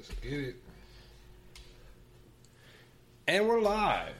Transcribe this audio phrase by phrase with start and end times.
[0.00, 0.56] Let's get it.
[3.28, 4.14] And we're live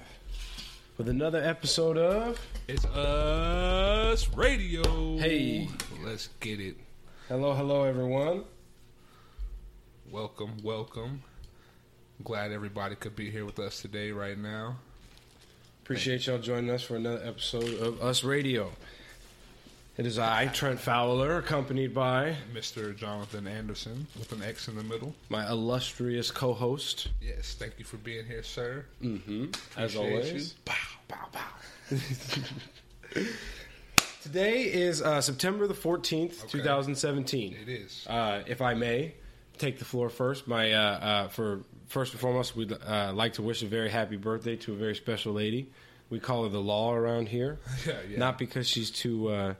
[0.98, 5.16] with another episode of It's us radio.
[5.16, 5.70] Hey.
[6.04, 6.76] let's get it.
[7.28, 8.44] Hello, hello, everyone.
[10.10, 11.22] Welcome, welcome.
[12.22, 14.76] Glad everybody could be here with us today, right now.
[15.82, 18.70] Appreciate y'all joining us for another episode of Us Radio.
[20.00, 22.96] It is I, Trent Fowler, accompanied by Mr.
[22.96, 25.14] Jonathon Anderson with an X in the middle.
[25.28, 28.86] my illustrious co-host, Yes, thank you for being here, sir.
[29.02, 30.54] mm-hmm, as Appreciate always.
[30.54, 30.60] you.
[30.64, 30.74] Bow,
[31.06, 33.18] bow, bow.
[34.22, 36.48] Today is uh, September the 14th, Okay.
[36.52, 37.56] 2017.
[37.60, 38.06] It is.
[38.08, 39.12] Uh, if I may
[39.58, 43.42] take the floor first, my uh, uh, for first and foremost, we'd uh, like to
[43.42, 45.68] wish a very happy birthday to a very special lady.
[46.08, 48.18] We call her the law around here, Yeah, yeah.
[48.18, 49.54] not because she's too uh,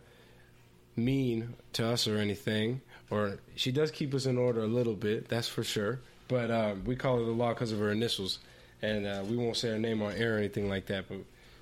[1.05, 5.29] mean to us or anything, or she does keep us in order a little bit,
[5.29, 6.01] that's for sure.
[6.29, 8.39] But um, we call her the law because of her initials,
[8.83, 11.09] and uh, we won't say her name on air or anything like that.
[11.09, 11.19] But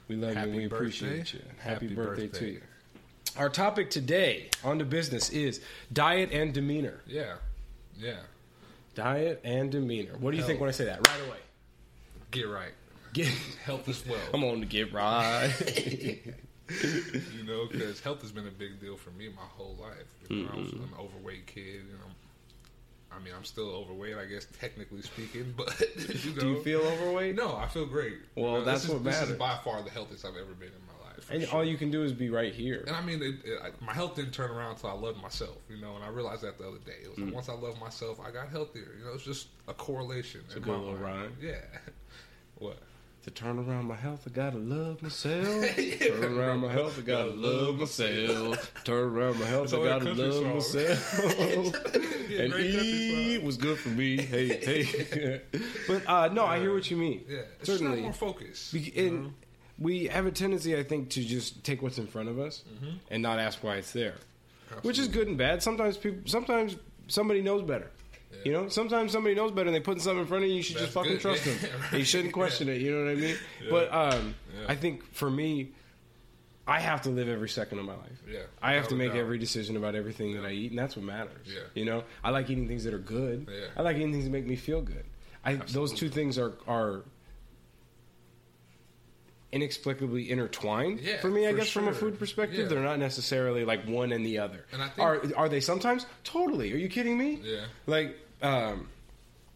[0.08, 1.38] we love you Happy and we appreciate birthday.
[1.38, 1.44] you.
[1.58, 2.38] Happy, Happy birthday, birthday.
[2.46, 2.60] to you.
[3.36, 5.60] Our topic today on the business is
[5.92, 7.00] diet and demeanor.
[7.06, 7.34] Yeah,
[7.98, 8.16] yeah.
[8.94, 10.12] Diet and demeanor.
[10.18, 11.06] What do you think when I say that?
[11.06, 11.38] Right away.
[12.30, 12.72] Get right.
[13.12, 13.28] Get,
[13.64, 14.18] Health as well.
[14.34, 15.52] I'm on to get right.
[17.36, 20.06] you know, because health has been a big deal for me my whole life.
[20.28, 22.10] You know, I was an overweight kid, you know.
[23.10, 25.74] I mean, I'm still overweight, I guess, technically speaking, but
[26.22, 27.34] you know, do you feel overweight?
[27.36, 28.18] No, I feel great.
[28.36, 29.30] You Well, know, that's this is, what This matters.
[29.30, 31.30] is by far the healthiest I've ever been in my life.
[31.30, 31.54] And sure.
[31.56, 32.84] all you can do is be right here.
[32.86, 35.56] And I mean, it, it, I- my health didn't turn around until I loved myself,
[35.70, 35.94] you know.
[35.96, 36.96] And I realized that the other day.
[37.02, 37.24] It was Mm.
[37.26, 38.94] like once I loved myself, I got healthier.
[38.98, 40.42] You know, it's just a correlation.
[40.52, 41.32] a in good my little rhyme.
[41.40, 41.54] Yeah.
[42.58, 42.78] What?
[43.24, 45.44] To turn around my health, I gotta love myself.
[46.00, 48.72] Turn around my health, I gotta love myself.
[48.84, 50.54] Turn around my health, I gotta love song.
[50.54, 51.74] myself.
[52.38, 54.20] And E was good for me.
[54.20, 55.40] Hey, hey.
[55.88, 57.24] but uh, no, I hear what you mean.
[57.28, 58.02] Yeah, it's certainly.
[58.02, 58.70] more focus.
[58.70, 59.32] Be- and
[59.78, 62.96] we have a tendency, I think, to just take what's in front of us Mm-hmm.
[63.10, 64.14] and not ask why it's there,
[64.82, 65.62] which is good and bad.
[65.62, 66.76] Sometimes people, sometimes
[67.08, 67.90] somebody knows better.
[68.44, 70.56] You know, sometimes somebody knows better and they put something in front of you.
[70.56, 71.20] You should That's just fucking good.
[71.20, 71.80] trust Yeah, them.
[71.92, 71.98] right.
[71.98, 72.80] You shouldn't question it.
[72.80, 73.36] You know what I mean?
[73.62, 73.70] Yeah.
[73.70, 74.66] But um, Yeah.
[74.68, 75.72] I think for me,
[76.66, 78.22] I have to live every second of my life.
[78.30, 79.18] Yeah, I have to make doubt.
[79.20, 81.46] every decision about everything that I eat, and that's what matters.
[81.46, 81.60] Yeah.
[81.74, 83.48] You know, I like eating things that are good.
[83.50, 83.68] Yeah.
[83.76, 85.04] I like eating things that make me feel good.
[85.44, 87.04] I, those two things are are
[89.52, 91.46] inexplicably intertwined Yeah, for me.
[91.46, 92.66] I for guess from a food perspective, Yeah.
[92.66, 94.66] they're not necessarily like one and the other.
[94.72, 96.04] And I think- are are they sometimes?
[96.24, 96.72] Totally.
[96.72, 97.40] Are you kidding me?
[97.42, 97.64] Yeah.
[97.86, 98.88] Like, um,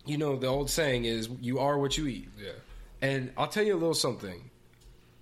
[0.07, 2.53] you know, the old saying is, "You are what you eat." Yeah,
[3.03, 4.51] And I'll tell you a little something.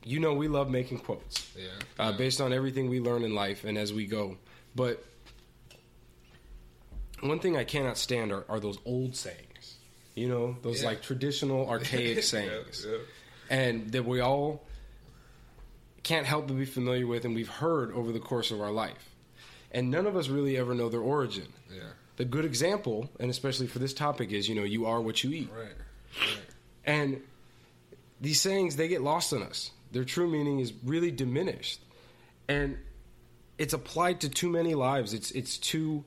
[0.04, 1.66] You know, we love making quotes yeah.
[1.98, 2.16] uh, yeah.
[2.16, 4.38] based on everything we learn in life and as we go.
[4.74, 5.04] But
[7.20, 9.76] one thing I cannot stand are, are those old sayings.
[10.14, 12.86] You know, those like traditional, archaic sayings.
[13.50, 14.64] And that we all
[16.02, 19.10] can't help but be familiar with, and we've heard over the course of our life.
[19.72, 21.48] And none of us really ever know their origin.
[21.70, 21.82] yeah.
[22.16, 25.32] The good example, and especially for this topic, is you know, you are what you
[25.32, 25.50] eat.
[25.50, 25.68] Right,
[26.20, 26.40] right.
[26.84, 27.22] And
[28.20, 29.70] these sayings, they get lost on us.
[29.92, 31.80] Their true meaning is really diminished.
[32.46, 32.76] And
[33.56, 35.14] it's applied to too many lives.
[35.14, 36.04] It's it's too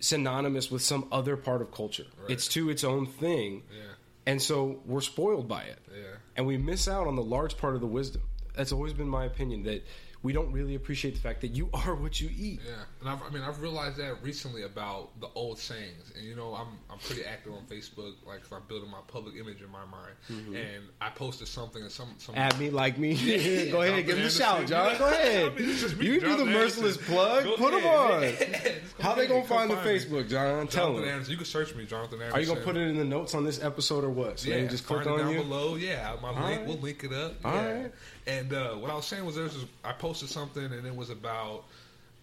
[0.00, 2.06] synonymous with some other part of culture.
[2.20, 2.30] Right.
[2.30, 3.62] It's to its own thing.
[3.70, 3.82] Yeah,
[4.26, 5.78] And so we're spoiled by it.
[5.90, 6.16] yeah.
[6.36, 8.22] And we miss out on the large part of the wisdom.
[8.56, 9.84] That's always been my opinion that
[10.26, 12.60] we don't really appreciate the fact that you are what you eat.
[12.66, 16.34] Yeah, and I've, I mean, I've realized that recently about the old sayings, and you
[16.34, 19.70] know, I'm I'm pretty active on Facebook, like 'cause I'm building my public image in
[19.70, 20.56] my mind, Mm-hmm.
[20.56, 23.12] and I posted something, and some some At me, like me.
[23.12, 24.98] Yeah, Go ahead, give him a shout, John.
[24.98, 25.52] Go ahead.
[25.52, 27.44] I mean, it's just me, you do the Jonathon merciless plug.
[27.44, 28.22] Go Put them on.
[29.00, 29.82] How they gonna find the me.
[29.82, 30.66] Facebook, John?
[30.66, 31.08] Tell Jonathon them.
[31.10, 31.30] Anderson.
[31.30, 32.36] You can search me, Jonathon Anderson.
[32.36, 34.40] Are you gonna put it in the notes on this episode or what?
[34.40, 35.38] So Yeah, just click on down you.
[35.38, 35.76] below.
[35.76, 36.40] Yeah, my link.
[36.40, 36.66] right.
[36.66, 37.34] We'll link it up.
[37.44, 37.72] All yeah.
[37.82, 37.92] right.
[38.26, 41.64] And uh, what I was saying was, there's I posted something, and it was about.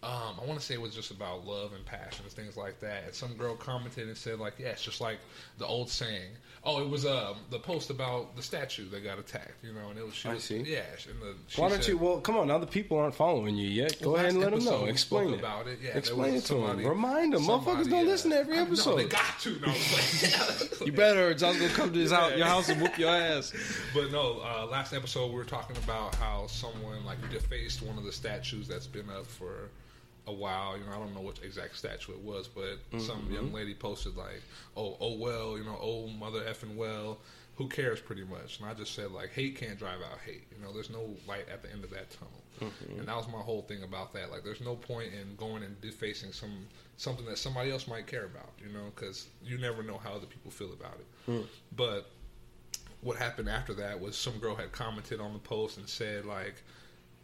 [0.01, 2.81] Um, I want to say it was just about love and passion and things like
[2.81, 3.05] that.
[3.05, 5.19] And some girl commented and said, like, yeah, it's just like
[5.59, 6.31] the old saying.
[6.65, 9.99] Oh, it was um, the post about the statue that got attacked, you know, and
[9.99, 10.59] it was she I was, see.
[10.59, 10.79] Yeah,
[11.09, 11.97] and the, she Why don't said- you?
[11.97, 12.47] Well, come on.
[12.47, 14.01] Now the people aren't following you yet.
[14.01, 14.85] Go ahead and let them know.
[14.85, 15.39] Explain it.
[15.39, 15.79] about it.
[15.83, 16.77] Yeah, Explain it to them.
[16.85, 17.43] Remind them.
[17.43, 18.95] Motherfuckers don't uh, listen to every I know, episode.
[18.95, 19.59] they got to.
[19.59, 21.27] No, like- you better.
[21.27, 23.51] Or John's gonna come to his house, your house and whoop your ass.
[23.93, 28.05] But no, uh, last episode we were talking about how someone like defaced one of
[28.05, 29.69] the statues that's been up for
[30.27, 30.77] a while.
[30.77, 33.33] You know, I don't know what exact statue it was, but some Mm-hmm.
[33.33, 34.41] young lady posted like,
[34.77, 37.19] "Oh, oh well, you know, oh mother effing well."
[37.57, 38.59] Who cares, pretty much?
[38.59, 40.47] And I just said like, hate can't drive out hate.
[40.51, 42.41] You know, there's no light at the end of that tunnel.
[42.59, 42.97] Mm-hmm.
[42.99, 44.31] And that was my whole thing about that.
[44.31, 46.65] Like, there's no point in going and defacing some
[46.97, 48.49] something that somebody else might care about.
[48.65, 51.31] You know, because you never know how other people feel about it.
[51.31, 51.45] Mm.
[51.75, 52.09] But
[53.01, 56.55] what happened after that was some girl had commented on the post and said like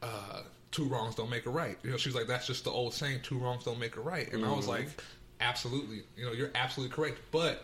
[0.01, 0.41] uh,
[0.71, 1.77] two wrongs don't make a right.
[1.83, 4.31] You know she's like that's just the old saying two wrongs don't make a right.
[4.31, 4.87] And i was like
[5.41, 6.03] absolutely.
[6.17, 7.19] You know you're absolutely correct.
[7.31, 7.63] But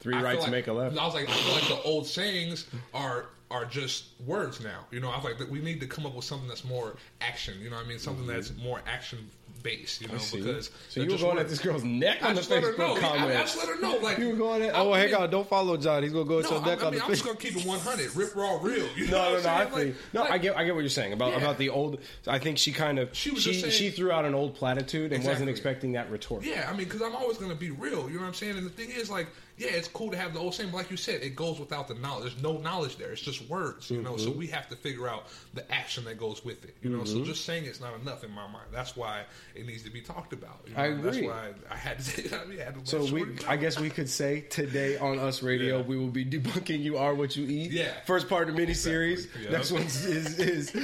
[0.00, 0.98] Three I rights like- make a left.
[0.98, 4.80] i was like i feel like the old sayings are are just words now.
[4.90, 6.96] You know i was like that we need to come up with something that's more
[7.20, 7.54] action.
[7.60, 7.98] You know what i mean?
[7.98, 9.18] Something that's more action
[9.64, 12.34] based you know I because so you were going at this girl's neck I on
[12.36, 12.94] the just let her know.
[12.94, 13.96] Facebook I- I, just let her know.
[13.96, 16.02] Like You were going at, I- oh, I hey, mean- don't follow John.
[16.04, 17.36] He's going to go at No, your neck I on mean, the I'm just gonna
[17.38, 18.86] keep it 100, rip raw real.
[18.94, 19.48] You No, no, no.
[19.48, 19.64] I.
[19.64, 20.20] Like- no.
[20.20, 21.38] like- I get, I get what you're saying about Yeah.
[21.38, 21.98] about the old.
[22.26, 25.24] I think she kind of She she saying- she threw out an old platitude and
[25.24, 26.44] wasn't expecting that retort.
[26.44, 28.08] Yeah, I mean, because I'm always going to be real.
[28.08, 28.58] You know what I'm saying?
[28.58, 30.96] And the thing is, like, yeah, it's cool to have the old saying, like you
[30.96, 32.32] said, it goes without the knowledge.
[32.32, 33.12] There's no knowledge there.
[33.12, 34.16] It's just words, you know.
[34.16, 34.38] So Mm-hmm.
[34.38, 36.74] we have to figure out the action that goes with it.
[36.82, 38.66] You know, so just saying it's not enough in my mind.
[38.72, 39.22] That's why
[39.54, 40.60] it needs to be talked about.
[40.66, 40.82] You know?
[40.82, 41.28] I That's agree.
[41.28, 42.36] why I had to.
[42.42, 45.42] I mean, I had to So we, I guess we could say today on Us
[45.42, 45.84] Radio, Yeah.
[45.84, 47.92] we will be debunking "You Are What You Eat." Yeah.
[48.06, 49.26] First part of the miniseries.
[49.26, 49.44] Exactly.
[49.44, 49.50] Yeah.
[49.52, 50.04] Next one is
[50.38, 50.74] is.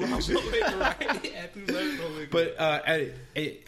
[0.00, 1.20] wrongs don't make a right.
[1.24, 3.12] Yeah, two lefts don't make a but uh, I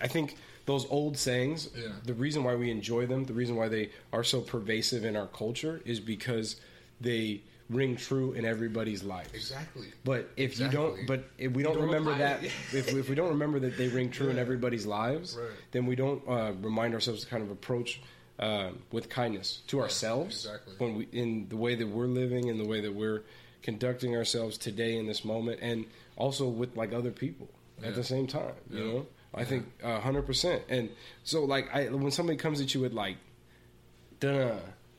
[0.02, 1.68] I think those old sayings.
[1.76, 1.88] Yeah.
[2.04, 5.26] The reason why we enjoy them, the reason why they are so pervasive in our
[5.26, 6.56] culture, is because
[7.00, 9.32] they ring true in everybody's life.
[9.34, 9.86] Exactly.
[10.04, 13.30] But if you don't, but if we don't, don't remember that, if, if we don't
[13.30, 15.48] remember that they ring true in everybody's lives, Right.
[15.72, 18.00] then we don't uh, remind ourselves to kind of approach
[18.38, 20.74] uh, with kindness to ourselves exactly.
[20.78, 23.22] when we in the way that we're living, in the way that we're
[23.62, 27.48] conducting ourselves today in this moment, and also with like other people
[27.82, 28.52] at the same time.
[28.70, 28.92] You Yeah.
[28.92, 29.06] know,
[29.36, 30.62] I think a hundred percent.
[30.68, 30.90] And
[31.24, 33.16] so, like, I when somebody comes at you with like,
[34.20, 34.56] duh.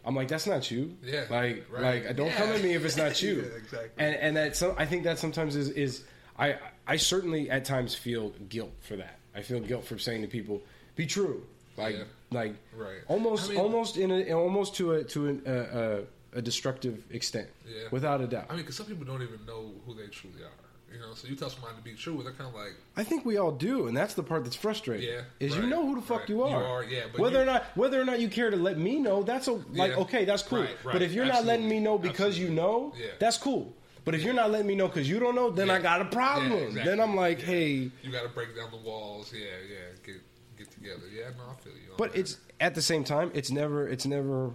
[0.08, 0.96] I'm like, that's not you.
[1.04, 2.06] Yeah, Like, right.
[2.06, 2.36] like, don't Yeah.
[2.38, 3.38] come at me if it's not you.
[3.38, 3.90] Yeah, exactly.
[3.98, 6.04] And and that some, I think that sometimes is is
[6.38, 9.18] I I certainly at times feel guilt for that.
[9.34, 10.62] I feel guilt for saying to people,
[10.96, 11.44] "Be true."
[11.76, 12.04] Like Yeah.
[12.32, 13.00] like Right.
[13.08, 16.04] almost I mean- almost in a almost to a to an, uh,
[16.34, 17.48] a, a destructive extent.
[17.68, 17.88] Yeah.
[17.90, 18.46] Without a doubt.
[18.50, 20.52] I mean, because some people don't even know who they truly are.
[20.96, 23.26] You know, so you tell somebody to be true, they're kind of like, I think
[23.26, 25.10] we all do, and that's the part that's frustrating.
[25.10, 26.30] Yeah, is you know who the fuck right.
[26.30, 26.64] you You are.
[26.64, 29.22] are, yeah, but whether or not whether or not you care to let me know,
[29.24, 29.98] that's a like Yeah.
[29.98, 30.62] okay, that's cool.
[30.62, 30.94] Right, right.
[30.94, 33.08] But if you're not letting me know because you know, Yeah.
[33.20, 33.76] that's cool.
[34.06, 35.74] But if you're not letting me know because you don't know, then Yeah.
[35.76, 36.52] I got a problem.
[36.54, 36.84] Exactly.
[36.84, 37.92] Then I'm like, hey.
[38.04, 39.34] you got to break down the walls.
[39.34, 40.22] Yeah, yeah, get
[40.58, 41.08] get together.
[41.14, 41.94] Yeah, no, I feel you.
[41.98, 42.20] But that.
[42.20, 44.52] it's at the same time, it's never it's never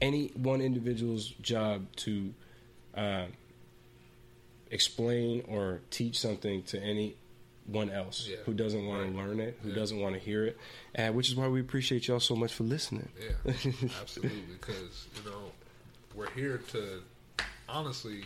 [0.00, 2.32] any one individual's job to
[2.94, 3.26] uh,
[4.70, 8.36] explain or teach something to anyone else Yeah.
[8.46, 9.10] who doesn't want Right.
[9.12, 9.74] to learn it, who Yeah.
[9.74, 10.58] doesn't want to hear it,
[10.94, 13.08] and which is why we appreciate y'all so much for listening.
[13.20, 13.52] Yeah,
[14.00, 14.42] absolutely.
[14.52, 15.52] Because you know,
[16.14, 17.02] we're here to
[17.68, 18.24] honestly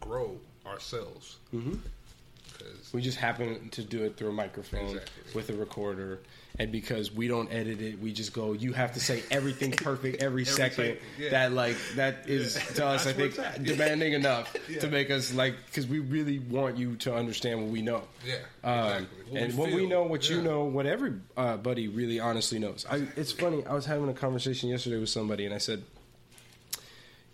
[0.00, 1.36] grow ourselves.
[1.54, 1.74] Mm-hmm.
[2.52, 5.32] Because We just happen to do it through a microphone Exactly.
[5.34, 6.20] with a recorder,
[6.60, 8.52] and because we don't edit it, we just go.
[8.52, 10.76] You have to say everything perfect every, second.
[10.76, 11.30] second, yeah.
[11.30, 12.62] That like that is Yeah.
[12.76, 14.80] to us, I think, demanding enough Yeah.
[14.80, 18.02] to make us like because we really want you to understand what we know.
[18.26, 19.40] yeah, Um, exactly.
[19.40, 22.84] and what we know, what you know, what everybody really honestly knows.
[22.90, 23.64] I, it's funny.
[23.64, 25.84] I was having a conversation yesterday with somebody, and I said,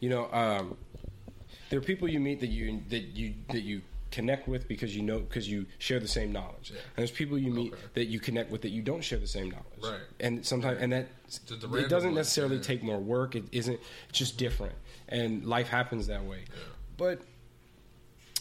[0.01, 0.77] you know, um,
[1.71, 3.81] there are people you meet that you that you that you
[4.15, 6.71] connect with because you know because you share the same knowledge.
[6.71, 6.79] Yeah.
[6.97, 7.83] And there's people you meet Okay.
[7.95, 9.83] that you connect with that you don't share the same knowledge.
[9.83, 10.01] Right.
[10.21, 11.09] And sometimes and that
[11.49, 12.63] it doesn't necessarily yeah.
[12.63, 13.35] take more work.
[13.35, 13.81] It isn't.
[14.09, 14.75] It's just different,
[15.09, 16.45] and life happens that way.
[16.97, 17.23] But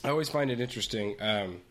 [0.04, 1.62] I always find it interesting um,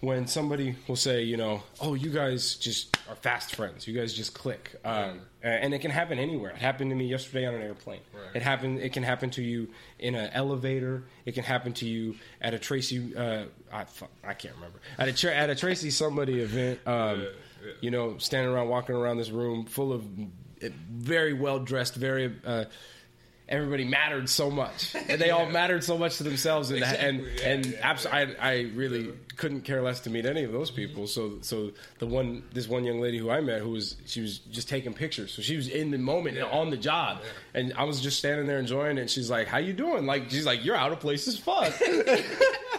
[0.00, 3.88] when somebody will say, you know, oh, you guys just are fast friends.
[3.88, 6.50] You guys just click, um, and it can happen anywhere.
[6.50, 8.00] It happened to me yesterday on an airplane.
[8.14, 8.36] Right.
[8.36, 8.80] It happened.
[8.80, 11.04] It can happen to you in an elevator.
[11.24, 13.16] It can happen to you at a Tracy.
[13.16, 13.86] Uh, I,
[14.22, 16.80] I can't remember at a tra- at a Tracy somebody event.
[16.86, 17.26] Um, Yeah,
[17.64, 17.72] yeah.
[17.80, 20.04] You know, standing around, walking around this room full of
[20.62, 22.34] uh, very well dressed, very.
[22.44, 22.66] Uh,
[23.48, 27.48] everybody mattered so much, and they all mattered so much to themselves, and and Yeah,
[27.48, 31.06] and yeah, abs- I I really couldn't care less to meet any of those people.
[31.06, 34.38] So so the one this one young lady who I met who was she was
[34.50, 36.44] just taking pictures, so she was in the moment Yeah.
[36.44, 37.60] on the job, Yeah.
[37.60, 39.02] and I was just standing there enjoying it.
[39.02, 41.72] And she's like, "How you doing?" Like she's like, "You're out of place as fuck."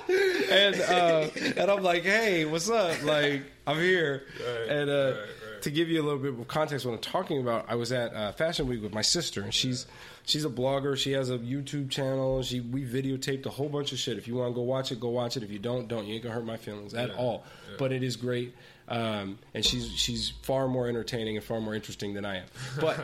[0.09, 5.29] and uh, and I'm like, "Hey, what's up?" Like I'm here, Right, and uh, right.
[5.61, 8.13] To give you a little bit of context, what I'm talking about, I was at
[8.13, 9.85] uh, Fashion Week with my sister, and she's
[10.25, 10.97] she's a blogger.
[10.97, 12.41] She has a YouTube channel.
[12.43, 14.17] She we videotaped a whole bunch of shit.
[14.17, 15.43] If you want to go watch it, go watch it.
[15.43, 16.05] If you don't, don't.
[16.05, 17.15] You ain't gonna hurt my feelings at Yeah.
[17.15, 17.43] all.
[17.69, 17.75] Yeah.
[17.77, 18.55] But it is great,
[18.87, 22.45] um, and she's she's far more entertaining and far more interesting than I am.
[22.79, 22.99] But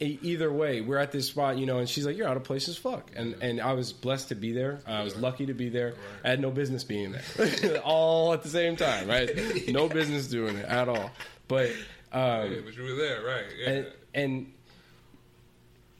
[0.00, 2.68] either way, we're at this spot, you know, and she's like, "You're out of place
[2.68, 4.80] as fuck," and and I was blessed to be there.
[4.86, 5.94] I was lucky to be there.
[6.24, 9.28] I had no business being there, all at the same time, right?
[9.68, 11.10] No business doing it at all.
[11.48, 11.70] But
[12.12, 13.44] um, Yeah, but you were there, right?
[13.58, 13.68] Yeah.
[13.70, 14.52] and and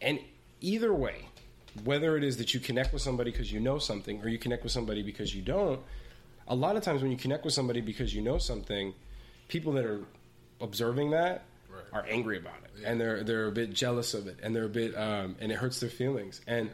[0.00, 0.20] and
[0.60, 1.26] either way,
[1.84, 4.62] whether it is that you connect with somebody because you know something, or you connect
[4.62, 5.80] with somebody because you don't,
[6.46, 8.94] a lot of times when you connect with somebody because you know something,
[9.48, 10.00] people that are
[10.60, 11.84] observing that Right.
[12.02, 12.90] are angry about it, Yeah.
[12.90, 15.56] and they're they're a bit jealous of it, and they're a bit um, and it
[15.56, 16.40] hurts their feelings.
[16.46, 16.70] And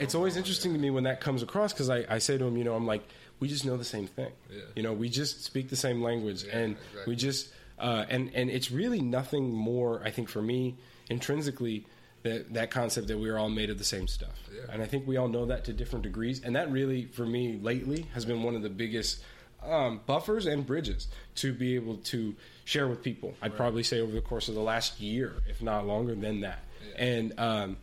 [0.00, 2.56] it's always interesting to me when that comes across because I, I say to them,
[2.56, 3.02] you know, I'm like,
[3.40, 4.30] we just know the same thing.
[4.50, 4.62] Yeah.
[4.76, 7.02] You know, we just speak the same language, Yeah, and exactly.
[7.12, 7.48] we just
[7.82, 10.00] uh, and and it's really nothing more.
[10.04, 10.76] I think for me,
[11.10, 11.84] intrinsically,
[12.22, 14.72] that that concept that we are all made of the same stuff, Yeah.
[14.72, 16.42] and I think we all know that to different degrees.
[16.44, 19.22] And that really, for me, lately, has been one of the biggest
[19.62, 22.34] um, buffers and bridges to be able to
[22.64, 23.34] share with people.
[23.42, 26.60] I'd probably say over the course of the last year, if not longer than that.
[26.88, 27.04] Yeah.
[27.04, 27.76] And um,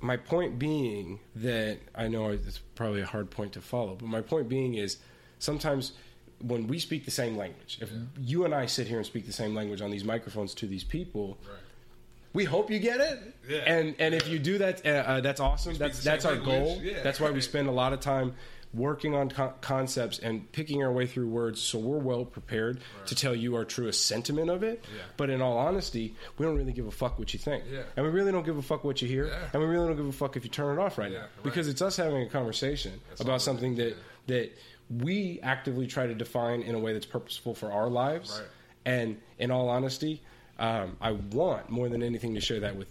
[0.00, 4.20] my point being that I know it's probably a hard point to follow, but my
[4.20, 4.98] point being is
[5.38, 5.92] sometimes
[6.42, 9.32] when we speak the same language, if you and I sit here and speak the
[9.32, 11.58] same language on these microphones to these people, right.
[12.32, 13.18] we hope you get it.
[13.48, 13.58] Yeah.
[13.66, 15.74] And and if you do that, uh, uh, that's awesome.
[15.76, 16.80] That's that's our same goal.
[16.82, 17.02] Yeah.
[17.02, 18.34] That's why we spend a lot of time
[18.74, 23.14] working on co- concepts and picking our way through words so we're well prepared to
[23.14, 24.84] tell you our truest sentiment of it.
[24.94, 25.02] Yeah.
[25.16, 27.64] But in all honesty, we don't really give a fuck what you think.
[27.72, 27.82] Yeah.
[27.96, 29.28] And we really don't give a fuck what you hear.
[29.28, 29.38] Yeah.
[29.54, 31.24] And we really don't give a fuck if you turn it off right Yeah, now.
[31.24, 31.42] right.
[31.44, 33.94] Because it's us having a conversation all about something that yeah.
[34.26, 34.58] that
[34.90, 38.38] we actively try to define in a way that's purposeful for our lives.
[38.40, 38.48] Right.
[38.84, 40.22] And in all honesty,
[40.58, 42.88] um, I want more than anything to share that with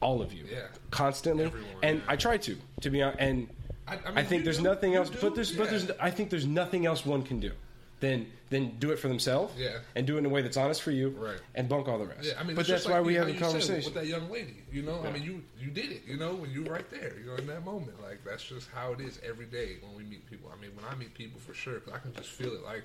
[0.00, 0.66] all of you, Yeah.
[0.90, 1.46] constantly.
[1.46, 2.04] Everyone, and yeah.
[2.06, 3.18] I try to, to be honest.
[3.20, 3.48] And
[3.88, 5.08] I- I, I think there's do, nothing else.
[5.10, 5.90] do, but there's, but there's.
[5.98, 7.52] I think there's nothing else one can do
[8.00, 9.52] than than do it for themselves.
[9.58, 9.78] Yeah.
[9.94, 11.10] And do it in a way that's honest for you.
[11.10, 11.38] Right.
[11.54, 12.24] And bunk all the rest.
[12.24, 13.84] Yeah, I mean, but that's just why we have a conversation.
[13.84, 14.56] with that young lady.
[14.72, 16.02] You know, I mean, you you did it.
[16.06, 17.14] You know, when you were right there.
[17.18, 20.04] You know, in that moment, like that's just how it is every day when we
[20.04, 20.50] meet people.
[20.56, 22.62] I mean, when I meet people for sure, 'cause I can just feel it.
[22.64, 22.84] Like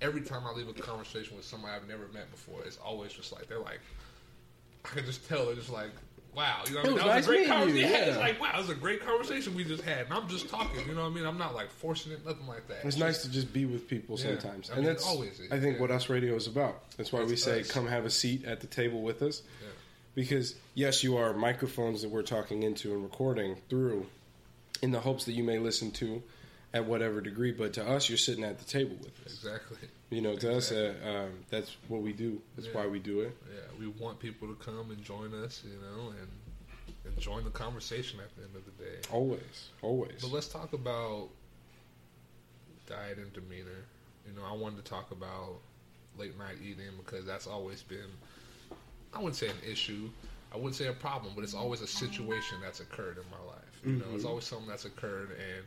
[0.00, 3.32] every time I leave a conversation with somebody I've never met before, it's always just
[3.32, 3.80] like they're like,
[4.84, 5.90] I can just tell they're just like.
[6.34, 6.94] Wow, you know, what I It mean?
[6.94, 7.90] was that was nice a great meeting you, conversation.
[7.90, 8.08] Yeah, yeah.
[8.08, 10.80] it's like wow, it was a great conversation we just had, and I'm just talking.
[10.88, 11.24] You know what I mean?
[11.26, 12.84] I'm not like forcing it, nothing like that.
[12.84, 14.38] It's nice to just be with people Yeah.
[14.38, 15.80] sometimes, I and mean, that's always is, I think yeah.
[15.82, 16.82] what us radio is about.
[16.96, 17.70] That's why we say, us.
[17.70, 19.68] "Come have a seat at the table with us," Yeah.
[20.14, 24.06] because yes, you are microphones that we're talking into and recording through,
[24.82, 26.22] in the hopes that you may listen to,
[26.74, 27.52] at whatever degree.
[27.52, 29.32] But to us, you're sitting at the table with us.
[29.32, 29.78] Exactly.
[30.10, 32.42] You know, to us, uh, um, that's what we do.
[32.56, 32.74] That's Yeah.
[32.74, 33.34] why we do it.
[33.54, 36.28] Yeah, we want people to come and join us, you know, and
[37.06, 38.96] and join the conversation at the end of the day.
[39.12, 40.20] Always, always.
[40.22, 41.28] But let's talk about
[42.86, 43.84] diet and demeanor.
[44.26, 45.60] You know, I wanted to talk about
[46.16, 48.08] late night eating because that's always been,
[49.12, 50.08] I wouldn't say an issue,
[50.52, 53.80] I wouldn't say a problem, but it's always a situation that's occurred in my life.
[53.84, 55.64] You know, it's always something that's occurred, and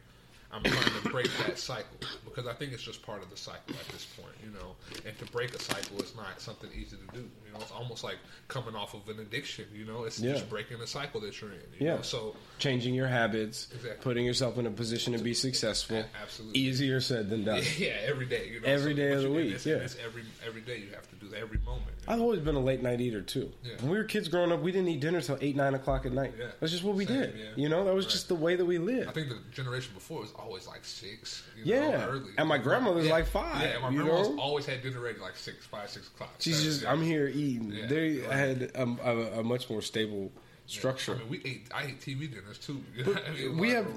[0.58, 3.76] I'm trying to break that cycle because I think it's just part of the cycle
[3.80, 4.34] at this point.
[4.44, 7.20] You know, and to break a cycle is not something easy to do.
[7.46, 9.66] You know, it's almost like coming off of an addiction.
[9.74, 10.34] You know, it's Yeah.
[10.34, 11.58] just breaking the cycle that you're in.
[11.80, 11.96] You Yeah.
[11.98, 12.02] know?
[12.02, 14.02] so Changing your habits, Exactly.
[14.04, 16.04] putting yourself in a position to be successful.
[16.22, 16.60] Absolutely.
[16.60, 17.62] Easier said than done.
[17.78, 18.50] Yeah, every day.
[18.50, 19.76] You know, Every day but of the week, It's, yeah.
[19.76, 21.40] it's every every day you have to do that.
[21.40, 21.97] Every moment.
[22.08, 23.52] I've always been a late night eater too.
[23.64, 23.74] Yeah.
[23.82, 26.14] When we were kids growing up, we didn't eat dinner till eight, nine o'clock at
[26.14, 26.34] night.
[26.40, 26.48] Yeah.
[26.60, 27.36] That's just what we Same, did.
[27.38, 27.46] yeah.
[27.56, 28.12] You know, that was Right.
[28.14, 29.10] just the way that we lived.
[29.10, 31.44] I think the generation before was always like six.
[31.58, 31.90] You Yeah.
[31.92, 32.32] know, early.
[32.38, 33.12] And my grandmother's Yeah.
[33.12, 34.38] like five, Yeah, my know?
[34.40, 36.36] always had dinner ready like six, five, six o'clock.
[36.40, 36.92] She's just, yeah.
[36.92, 37.72] I'm here eating.
[37.72, 38.32] Yeah, they right.
[38.32, 40.32] had a, a, a much more stable
[40.66, 41.16] structure.
[41.16, 41.68] I mean, we ate.
[41.74, 42.82] I ate TV dinners too.
[43.28, 43.58] I mean?
[43.58, 43.88] we have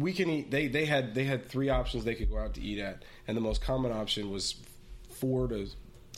[0.00, 2.60] we can eat they they had they had three options they could go out to
[2.60, 4.56] eat at and the most common option was
[5.10, 5.68] four to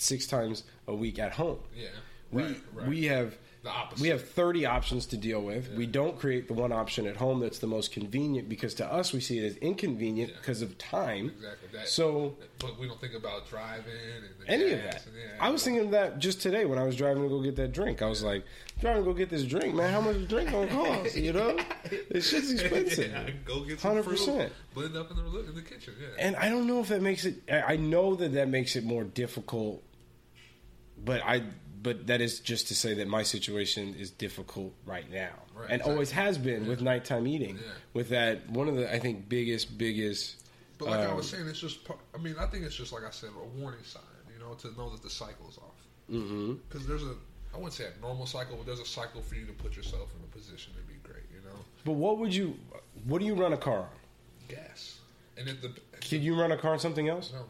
[0.00, 1.88] six times a week at home Yeah.
[2.32, 2.88] we right, right.
[2.88, 4.02] we have The opposite.
[4.02, 7.40] we have 30 options to deal with we don't create the one option at home
[7.40, 10.36] that's the most convenient because to us we see it as inconvenient Yeah.
[10.40, 11.88] because of time exactly that.
[11.88, 15.06] so but we don't think about driving and any of that.
[15.06, 17.40] and, yeah, I was thinking of that just today when I was driving to go
[17.42, 18.02] get that drink.
[18.02, 18.44] I was like,
[18.80, 19.90] driving to go get this drink, man.
[19.92, 21.16] How much is drink gonna cost?
[21.16, 21.56] You know,
[22.10, 23.10] this shit's expensive.
[23.12, 24.02] Yeah, go get some 100%.
[24.04, 25.94] fruit, blend up in the in the kitchen.
[26.00, 26.08] Yeah.
[26.26, 27.36] And I don't know if that makes it.
[27.50, 29.82] I know that that makes it more difficult,
[31.04, 31.42] but I.
[31.82, 35.72] But that is just to say that my situation is difficult right now, Right, and
[35.76, 35.92] exactly.
[35.94, 37.56] always has been with nighttime eating.
[37.56, 37.62] Yeah.
[37.94, 40.36] With that, one of the I think biggest biggest.
[40.76, 41.78] But like I um, was saying, it's just.
[42.14, 44.02] I mean, I think it's just like I said, a warning sign.
[44.30, 45.80] You know, to know that the cycle is off.
[46.12, 46.54] Mm-hmm.
[46.68, 47.14] Because there's a,
[47.54, 50.10] I wouldn't say a normal cycle, but there's a cycle for you to put yourself
[50.18, 51.24] in a position to be great.
[51.34, 52.58] You know, But what would you?
[53.06, 53.88] What do you run a car on?
[54.48, 54.98] gas.
[55.38, 55.72] And if the
[56.06, 57.32] Could you run a car on something else?
[57.32, 57.44] no,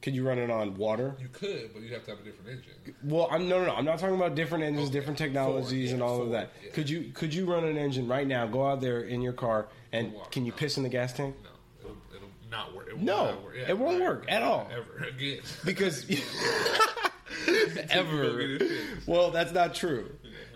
[0.00, 1.16] Could you run it on water?
[1.20, 2.94] you could, but you'd have to have a different engine.
[3.02, 3.74] Well, I'm no, no, no.
[3.74, 4.98] I'm not talking about different engines, Okay.
[4.98, 6.52] different technologies, Ford, yeah, and all of that.
[6.64, 6.70] yeah.
[6.70, 8.46] Could you could you run an engine right now?
[8.46, 10.56] Go out there in your car and Water, can you no.
[10.56, 11.34] piss in the gas tank?
[11.42, 11.50] No,
[11.80, 12.88] it'll, it'll not work.
[12.90, 13.54] It No, not work.
[13.56, 14.70] Yeah, it won't work at all.
[14.72, 15.40] Ever again.
[15.64, 16.04] Because
[17.90, 18.38] ever.
[18.38, 19.08] get it fixed.
[19.08, 20.10] Well, that's not true.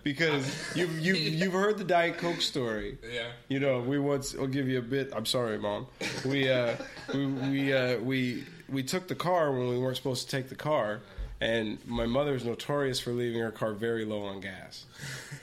[0.05, 0.45] Because
[0.77, 2.99] you've you you've heard the Diet Coke story.
[3.13, 3.29] Yeah.
[3.49, 4.35] You know, we once.
[4.35, 5.13] I'll give you a bit.
[5.15, 5.87] I'm sorry, mom.
[6.25, 6.77] We uh,
[7.15, 10.55] we we uh, we we took the car when we weren't supposed to take the
[10.57, 11.01] car,
[11.41, 14.87] and my mother is notorious for leaving her car very low on gas.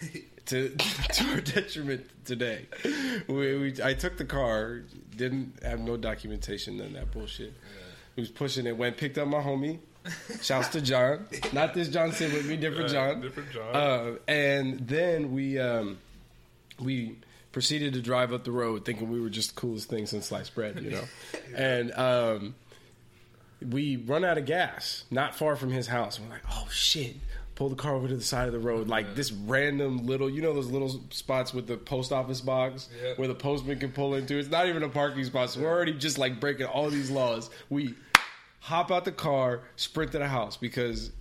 [0.45, 0.69] To,
[1.13, 2.65] to our detriment today,
[3.27, 4.81] we, we I took the car,
[5.15, 7.53] didn't have no documentation, none of that bullshit.
[8.15, 9.77] He was pushing it, went picked up my homie.
[10.41, 13.21] Shouts to John, not this John sit with me, different John.
[13.21, 13.75] different John.
[13.75, 15.99] Uh, and then we um,
[16.79, 17.17] we
[17.51, 20.55] proceeded to drive up the road thinking we were just the coolest thing since sliced
[20.55, 21.03] bread, you know.
[21.55, 22.55] and um,
[23.67, 26.19] we run out of gas not far from his house.
[26.19, 27.15] We're like, oh shit.
[27.55, 30.41] Pull the car over to the side of the road, like this random little, you
[30.41, 33.15] know, those little spots with the post office box Yeah.
[33.17, 34.37] where the postman can pull into.
[34.37, 37.49] It's not even a parking spot, so we're already just like breaking all these laws.
[37.69, 37.95] We
[38.61, 41.11] hop out the car, sprint to the house because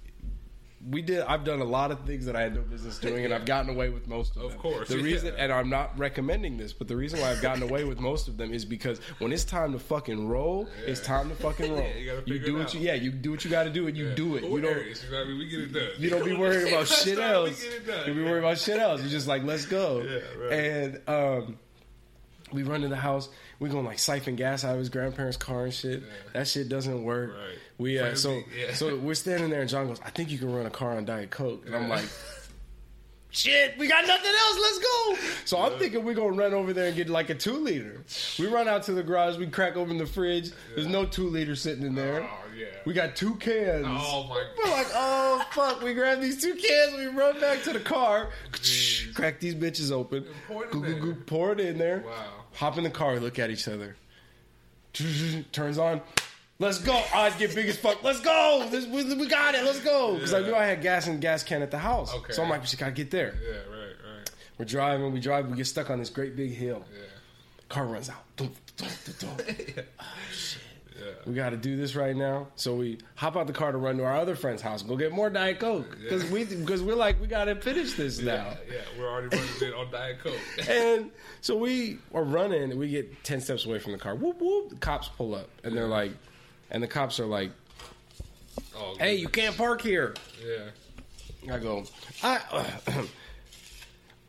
[0.86, 1.20] we did.
[1.22, 3.36] I've done a lot of things that I had no business doing, and Yeah.
[3.36, 4.60] I've gotten away with most of, Of them.
[4.60, 5.02] course, the yeah.
[5.02, 8.28] reason, and I'm not recommending this, but the reason why I've gotten away with most
[8.28, 11.80] of them is because when it's time to fucking roll, it's time to fucking roll.
[11.80, 13.96] Yeah, you gotta do what you, yeah, you do what you got to do, and
[13.96, 14.14] you Yeah.
[14.14, 14.44] do it.
[14.44, 14.72] You don't.
[14.72, 15.38] Aries, you know I mean?
[15.38, 15.88] We get it done.
[15.98, 17.58] You don't be worried about shit else.
[17.60, 18.08] We get it done.
[18.08, 19.02] You be worried about shit else.
[19.02, 20.02] You just like, let's go.
[20.02, 20.52] Yeah, right.
[20.52, 21.58] And um,
[22.52, 23.28] we run to the house.
[23.60, 26.04] We gonna like siphon gas out of his grandparents' car and shit.
[26.34, 27.30] That shit doesn't work.
[27.32, 27.58] Right.
[27.78, 28.74] We uh, so yeah.
[28.74, 31.04] so we're standing there and John goes, I think you can run a car on
[31.04, 31.64] Diet Coke.
[31.64, 32.04] And I'm like,
[33.30, 34.58] Shit, we got nothing else.
[34.60, 35.16] Let's go.
[35.44, 38.02] So I'm thinking we're gonna run over there and get like a two liter.
[38.38, 39.36] We run out to the garage.
[39.36, 40.50] We crack open the fridge.
[40.74, 42.22] There's no two liter sitting in there.
[42.22, 42.66] Oh, yeah.
[42.86, 43.86] We got two cans.
[43.86, 45.82] Oh, my We're like, oh fuck!
[45.82, 46.96] We grab these two cans.
[46.96, 48.30] We run back to the car.
[48.52, 49.14] Jeez.
[49.14, 50.24] Crack these bitches open.
[50.46, 52.04] pour it in Goo, goo, Pour it in there.
[52.06, 52.24] Wow.
[52.54, 53.20] Hop in the car.
[53.20, 53.94] Look at each other.
[55.52, 56.00] Turns on.
[56.60, 57.00] Let's go.
[57.14, 58.02] Eyes get big as fuck.
[58.02, 58.66] Let's go.
[58.70, 59.64] This, we, we got it.
[59.64, 60.14] Let's go.
[60.14, 60.46] Because I Yeah.
[60.48, 62.12] knew I had gas in the gas can at the house.
[62.12, 62.32] Okay.
[62.32, 63.34] So I'm like, we just gotta get there.
[63.40, 64.30] Yeah, right, right.
[64.58, 65.12] We're driving.
[65.12, 65.48] We drive.
[65.48, 66.84] We get stuck on this great big hill.
[66.92, 67.02] Yeah.
[67.68, 68.24] Car runs out.
[68.36, 68.88] Dum, dum,
[69.20, 69.46] dum, dum.
[70.98, 71.12] Yeah.
[71.26, 72.48] we got to do this right now.
[72.56, 75.12] So we hop out the car to run to our other friend's house, go get
[75.12, 76.32] more Diet Coke because Yeah.
[76.32, 78.56] we because we're like we got to finish this now.
[78.68, 80.34] Yeah, yeah, we're already running it on Diet Coke.
[80.68, 84.16] And so we are running, and we get ten steps away from the car.
[84.16, 84.70] Whoop whoop!
[84.70, 86.10] The cops pull up, and they're like,
[86.70, 87.50] and the cops are like,
[88.76, 91.54] Oh, "Hey, you can't park here." Yeah.
[91.54, 91.84] I go,
[92.22, 92.40] I.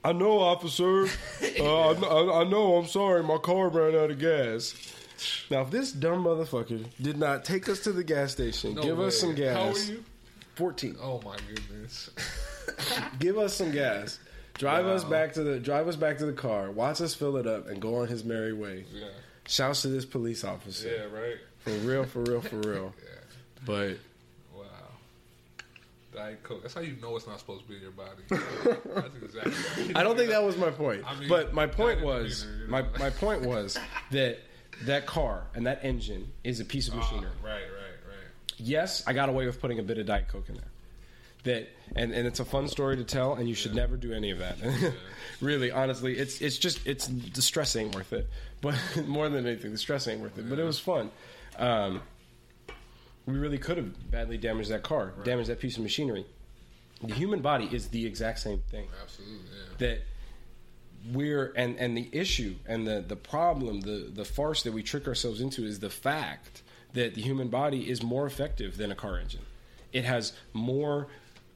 [0.04, 1.08] I know, officer.
[1.60, 2.76] Uh, I, I, I know.
[2.78, 3.22] I'm sorry.
[3.22, 4.74] My car ran out of gas.
[5.52, 9.00] Now, if this dumb motherfucker did not take us to the gas station, No give
[9.00, 9.56] us some gas.
[9.58, 10.04] How old are you?
[10.56, 10.96] 14.
[11.02, 12.10] Oh my goodness.
[13.20, 14.20] Give us some gas.
[14.58, 16.70] Drive us back to the drive us back to the car.
[16.72, 18.86] Watch us fill it up and go on his merry way.
[18.94, 19.08] yeah.
[19.48, 20.88] Shouts to this police officer.
[20.90, 21.04] Yeah.
[21.18, 21.38] Right.
[21.60, 22.94] For real, for real, for real.
[23.04, 23.66] Yeah.
[23.66, 23.98] But
[24.56, 24.64] Wow.
[26.14, 26.62] Diet Coke.
[26.62, 28.24] That's how you know it's not supposed to be in your body.
[28.30, 29.96] That's exactly.
[29.96, 31.04] I don't think that was my point.
[31.06, 32.88] I mean, but my point was you my know.
[33.00, 33.78] my point was
[34.12, 34.40] that
[34.86, 37.32] that car and that engine is a piece of Ah, machinery.
[37.44, 37.52] right.
[37.54, 37.62] Right.
[37.62, 38.28] Right.
[38.58, 40.64] yes, I got away with putting a bit of Diet Coke in there.
[41.44, 44.32] That and, and it's a fun story to tell, and you should never do any
[44.32, 44.58] of that.
[45.42, 48.28] really, honestly, it's it's just it's the stress ain't worth it.
[48.62, 48.76] But
[49.08, 50.50] more than anything, the stress ain't worth it.
[50.50, 51.12] But it was fun.
[51.58, 52.02] Um,
[53.26, 56.26] we really could have badly damaged that car, damaged that piece of machinery.
[57.04, 59.38] The human body is the exact same thing Absolutely.
[59.46, 59.78] Yeah.
[59.78, 60.02] that
[61.14, 65.08] we're and and the issue and the the problem the the farce that we trick
[65.08, 66.62] ourselves into is the fact
[66.94, 69.40] that the human body is more effective than a car engine
[69.94, 71.08] it has more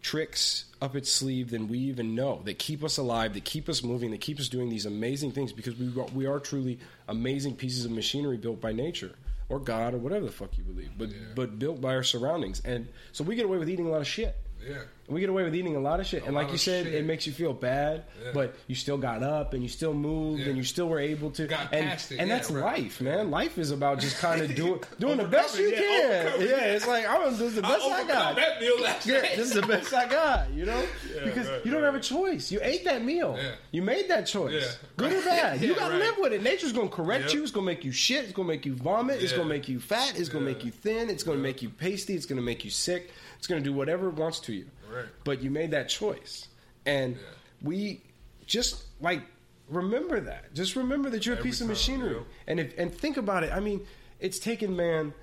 [0.01, 3.83] tricks up its sleeve than we even know that keep us alive that keep us
[3.83, 6.79] moving that keep us doing these amazing things because we we are truly
[7.09, 9.11] amazing pieces of machinery built by nature
[9.53, 11.17] or god or whatever the fuck you believe but Yeah.
[11.35, 14.07] but built by our surroundings and so we get away with eating a lot of
[14.07, 14.35] shit
[14.67, 14.77] Yeah.
[15.09, 16.93] we get away with eating a lot of shit, and like you said, shit.
[16.95, 18.31] it makes you feel bad, Yeah.
[18.33, 20.47] but you still got up and you still moved Yeah.
[20.49, 21.45] and you still were able to.
[21.47, 22.63] Got and past it, and yeah, that's right.
[22.83, 23.29] life, man.
[23.29, 26.41] Life is about just kind of doing doing the best you can.
[26.41, 28.35] Yeah, it's like I'm this is the best I, overcome got.
[28.37, 30.83] that meal last Yeah, this is the best I got, you know?
[31.23, 31.85] Because right, you don't right.
[31.93, 32.51] have a choice.
[32.51, 33.37] You ate that meal.
[33.71, 34.77] You made that choice.
[34.97, 35.61] Good or bad.
[35.61, 35.99] you gotta right.
[36.01, 36.41] live with it.
[36.43, 37.33] Nature's gonna correct Yep.
[37.33, 39.79] you, it's gonna make you shit, it's gonna make you vomit, it's gonna make you
[39.79, 42.71] fat, it's gonna make you thin, it's gonna make you pasty, it's gonna make you
[42.71, 43.11] sick.
[43.43, 44.67] It's going to do whatever it wants to you.
[44.89, 45.03] Right.
[45.25, 46.47] But you made that choice.
[46.85, 47.21] And Yeah.
[47.61, 48.01] we
[48.45, 49.21] just like
[49.67, 50.53] remember that.
[50.53, 52.13] Just remember that you're a piece of time, machinery.
[52.15, 52.21] yeah.
[52.47, 53.51] And if and think about it.
[53.51, 53.85] I mean,
[54.21, 55.13] it's taken man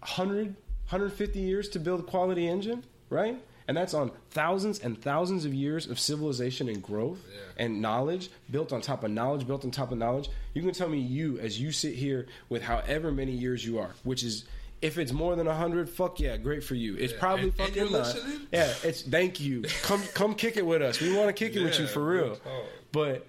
[0.00, 0.56] 100
[0.88, 3.40] 150 years to build a quality engine, right?
[3.68, 7.64] And that's on thousands and thousands of years of civilization and growth Yeah.
[7.66, 10.28] and knowledge built on top of knowledge, built on top of knowledge.
[10.54, 13.94] You can tell me you, as you sit here with however many years you are,
[14.02, 14.44] which is
[14.82, 16.96] if it's more than hundred, fuck yeah, great for you.
[16.96, 17.18] It's Yeah.
[17.18, 18.06] probably And- and fucking you're not.
[18.14, 18.40] listening?
[18.52, 19.62] Yeah, it's thank you.
[19.82, 21.00] Come come kick it with us.
[21.00, 22.38] We want to kick it with you for real.
[22.92, 23.26] But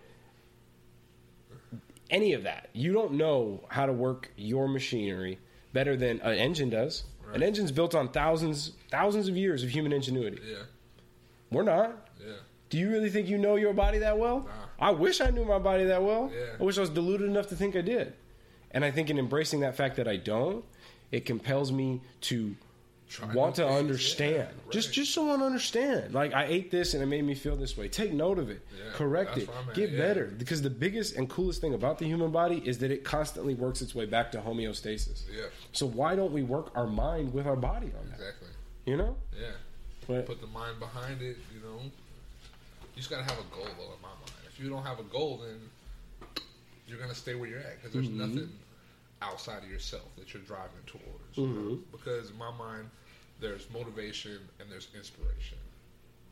[2.09, 5.39] any of that, you don't know how to work your machinery
[5.73, 7.03] better than an engine does.
[7.27, 7.43] An Right.
[7.43, 10.39] engine's built on thousands thousands of years of human ingenuity.
[10.45, 10.63] Yeah.
[11.49, 12.09] We're not.
[12.19, 12.33] Yeah.
[12.69, 14.39] Do you really think you know your body that well?
[14.79, 14.87] Nah.
[14.87, 16.31] I wish I knew my body that well.
[16.33, 16.55] Yeah.
[16.59, 18.13] I wish I was deluded enough to think I did.
[18.71, 20.63] And I think in embracing that fact that I don't,
[21.11, 22.55] it compels me to
[23.09, 24.33] Try want to things, understand.
[24.35, 24.93] yeah, Just right.
[24.95, 26.13] just so I want to understand.
[26.13, 27.89] Like I ate this and it made me feel this way.
[27.89, 28.61] Take note of it.
[28.73, 29.49] Yeah, correct it.
[29.49, 29.97] where I'm at, Get yeah.
[29.97, 30.25] better.
[30.37, 33.81] Because the biggest and coolest thing about the human body is that it constantly works
[33.81, 35.23] its way back to homeostasis.
[35.29, 35.47] Yeah.
[35.73, 38.15] So why don't we work our mind with our body on that?
[38.19, 38.47] Exactly.
[38.85, 39.17] You know?
[39.37, 39.47] Yeah.
[40.07, 41.35] But Put the mind behind it.
[41.53, 41.79] You know.
[41.81, 41.91] You
[42.95, 43.83] just gotta have a goal, though.
[43.93, 45.59] In my mind, if you don't have a goal, then
[46.87, 48.19] you're gonna stay where you're at because there's Mm-hmm.
[48.35, 48.49] nothing
[49.21, 51.37] outside of yourself that you're driving towards.
[51.37, 51.75] Mm-hmm.
[51.91, 52.89] Because in my mind,
[53.39, 55.57] there's motivation and there's inspiration.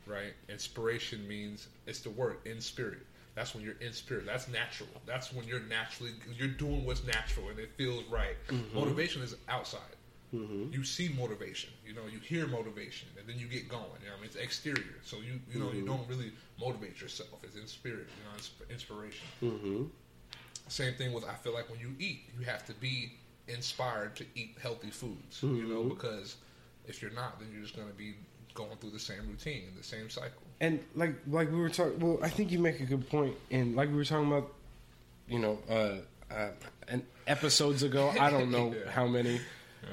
[0.06, 0.32] Right?
[0.48, 3.06] Inspiration means it's the word in spirit.
[3.34, 4.26] That's when you're in spirit.
[4.26, 4.88] That's natural.
[5.06, 8.36] That's when you're naturally you're doing what's natural and it feels right.
[8.48, 8.76] Mm-hmm.
[8.76, 9.80] Motivation is outside.
[10.72, 13.82] You see motivation, you know, you hear motivation, and then you get going.
[14.00, 15.78] You know, I mean, it's exterior, so you you know Mm-hmm.
[15.78, 17.30] you don't really motivate yourself.
[17.42, 19.26] It's in spirit, you know, it's inspiration.
[20.60, 20.70] Mm-hmm.
[20.70, 23.12] Same thing with I feel like when you eat, you have to be
[23.48, 25.42] inspired to eat healthy foods.
[25.42, 25.88] You know, Mm-hmm.
[25.90, 26.36] because
[26.86, 28.14] if you're not, then you're just going to be
[28.54, 30.42] going through the same routine, the same cycle.
[30.60, 33.76] and like like we were talking well i think you make a good point and
[33.76, 34.52] like we were talking about
[35.28, 35.94] you know uh
[36.34, 36.48] uh
[36.88, 38.90] and episodes ago i don't know Yeah.
[38.90, 39.40] how many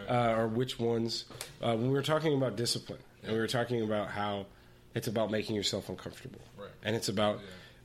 [0.09, 1.25] uh or which ones
[1.61, 4.47] uh when we were talking about discipline and we were talking about how
[4.95, 6.71] it's about making yourself uncomfortable Right.
[6.83, 7.39] and it's about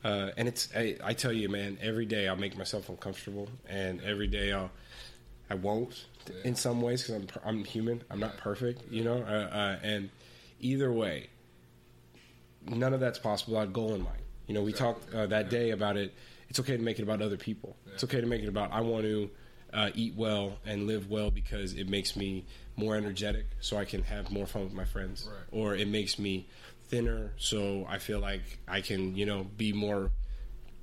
[0.04, 4.00] uh and it's I, I tell you man every day i'll make myself uncomfortable and
[4.02, 4.70] every day i'll
[5.50, 6.34] i won't Yeah.
[6.44, 10.10] in some ways because I'm, I'm human i'm not perfect you know uh, uh and
[10.60, 11.28] either way
[12.66, 14.18] none of that's possible without a goal in mind.
[14.46, 15.02] You know, we Exactly.
[15.02, 16.12] talked uh, that day about it.
[16.48, 17.76] It's okay to make it about other people.
[17.92, 19.30] It's okay to make it about I want to
[19.72, 22.44] uh, eat well and live well because it makes me
[22.76, 25.44] more energetic, so I can have more fun with my friends, Right.
[25.50, 26.46] or it makes me
[26.92, 30.10] thinner, so I feel like I can, you know, be more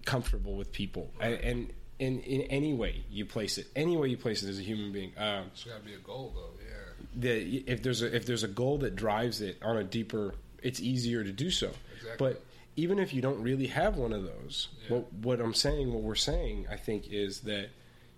[0.05, 1.11] comfortable with people.
[1.21, 4.57] And, and in in any way you place it, any way you place it as
[4.59, 6.53] a human being, um, It's got to be a goal, though.
[6.65, 10.33] Yeah, that if there's a if there's a goal that drives it on a deeper,
[10.63, 11.71] it's easier to do so.
[11.97, 12.15] Exactly.
[12.17, 12.43] But
[12.75, 14.95] even if you don't really have one of those, Yeah.
[14.97, 17.69] what what I'm saying, what we're saying, I think, is that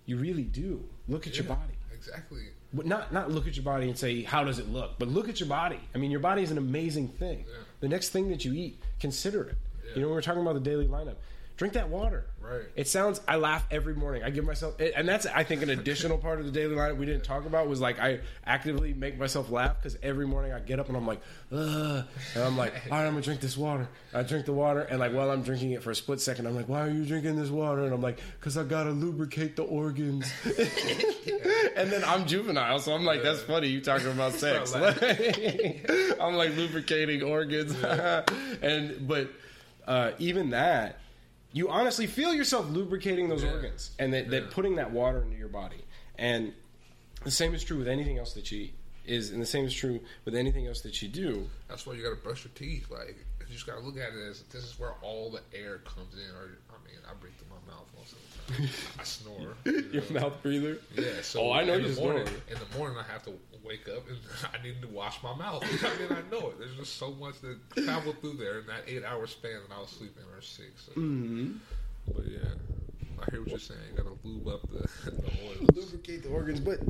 [0.06, 1.74] you really do look at your body.
[1.92, 2.42] Exactly.
[2.72, 5.28] But not not look at your body and say how does it look, but look
[5.28, 5.80] at your body.
[5.94, 7.44] I mean, your body is an amazing thing.
[7.48, 7.64] Yeah.
[7.82, 9.56] The next thing that you eat, consider it.
[9.84, 9.94] Yeah.
[9.96, 11.16] You know, we were talking about the daily lineup.
[11.56, 12.26] Drink that water.
[12.42, 12.62] Right.
[12.74, 13.20] It sounds.
[13.28, 14.22] I laugh every morning.
[14.24, 17.06] I give myself, and that's I think an additional part of the daily lineup we
[17.06, 20.80] didn't talk about was like I actively make myself laugh because every morning I get
[20.80, 21.20] up and I'm like,
[21.52, 23.88] Ugh, and I'm like, all right, I'm gonna drink this water.
[24.12, 26.56] I drink the water, and like while I'm drinking it for a split second, I'm
[26.56, 27.84] like, why are you drinking this water?
[27.84, 30.32] And I'm like, because I gotta lubricate the organs.
[31.76, 33.68] and then I'm juvenile, so I'm like, that's funny.
[33.68, 34.74] You talking about sex?
[36.20, 37.74] I'm like lubricating organs,
[38.62, 39.28] and but
[39.86, 40.98] uh, even that,
[41.52, 43.52] you honestly feel yourself lubricating those Yeah.
[43.52, 44.40] organs, and that, Yeah.
[44.40, 45.84] that putting that water into your body,
[46.16, 46.52] and
[47.24, 48.74] the same is true with anything else that you eat.
[49.04, 51.50] Is and the same is true with anything else that you do.
[51.66, 52.88] That's why you got to brush your teeth.
[52.88, 55.78] Like you just got to look at it as this is where all the air
[55.78, 56.30] comes in.
[56.36, 58.68] Or I mean, I breathe through my mouth most of the time.
[59.00, 59.56] I snore.
[59.64, 60.20] you Your know.
[60.20, 60.78] mouth breather.
[60.94, 61.20] Yeah.
[61.22, 62.20] So Oh, I know you snore.
[62.20, 63.32] In the morning, I have to
[63.64, 64.18] wake up and
[64.54, 65.64] I need to wash my mouth.
[65.64, 66.58] I mean, I know it.
[66.58, 69.90] There's just so much that traveled through there in that eight-hour span that I was
[69.90, 70.86] sleeping or six.
[70.86, 70.92] So.
[70.92, 71.52] Mm-hmm.
[72.14, 72.38] But yeah,
[73.20, 73.80] I hear what you're saying.
[73.90, 75.70] You got to lube up the, the oils.
[75.74, 76.80] lubricate the organs, but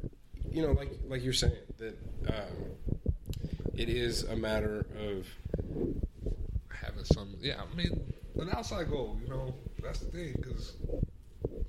[0.51, 1.97] you know, like like you're saying that
[2.29, 3.15] um,
[3.75, 5.27] it is a matter of
[6.69, 7.35] having some.
[7.41, 8.01] Yeah, I mean,
[8.39, 9.19] an outside goal.
[9.23, 10.75] You know, that's the thing because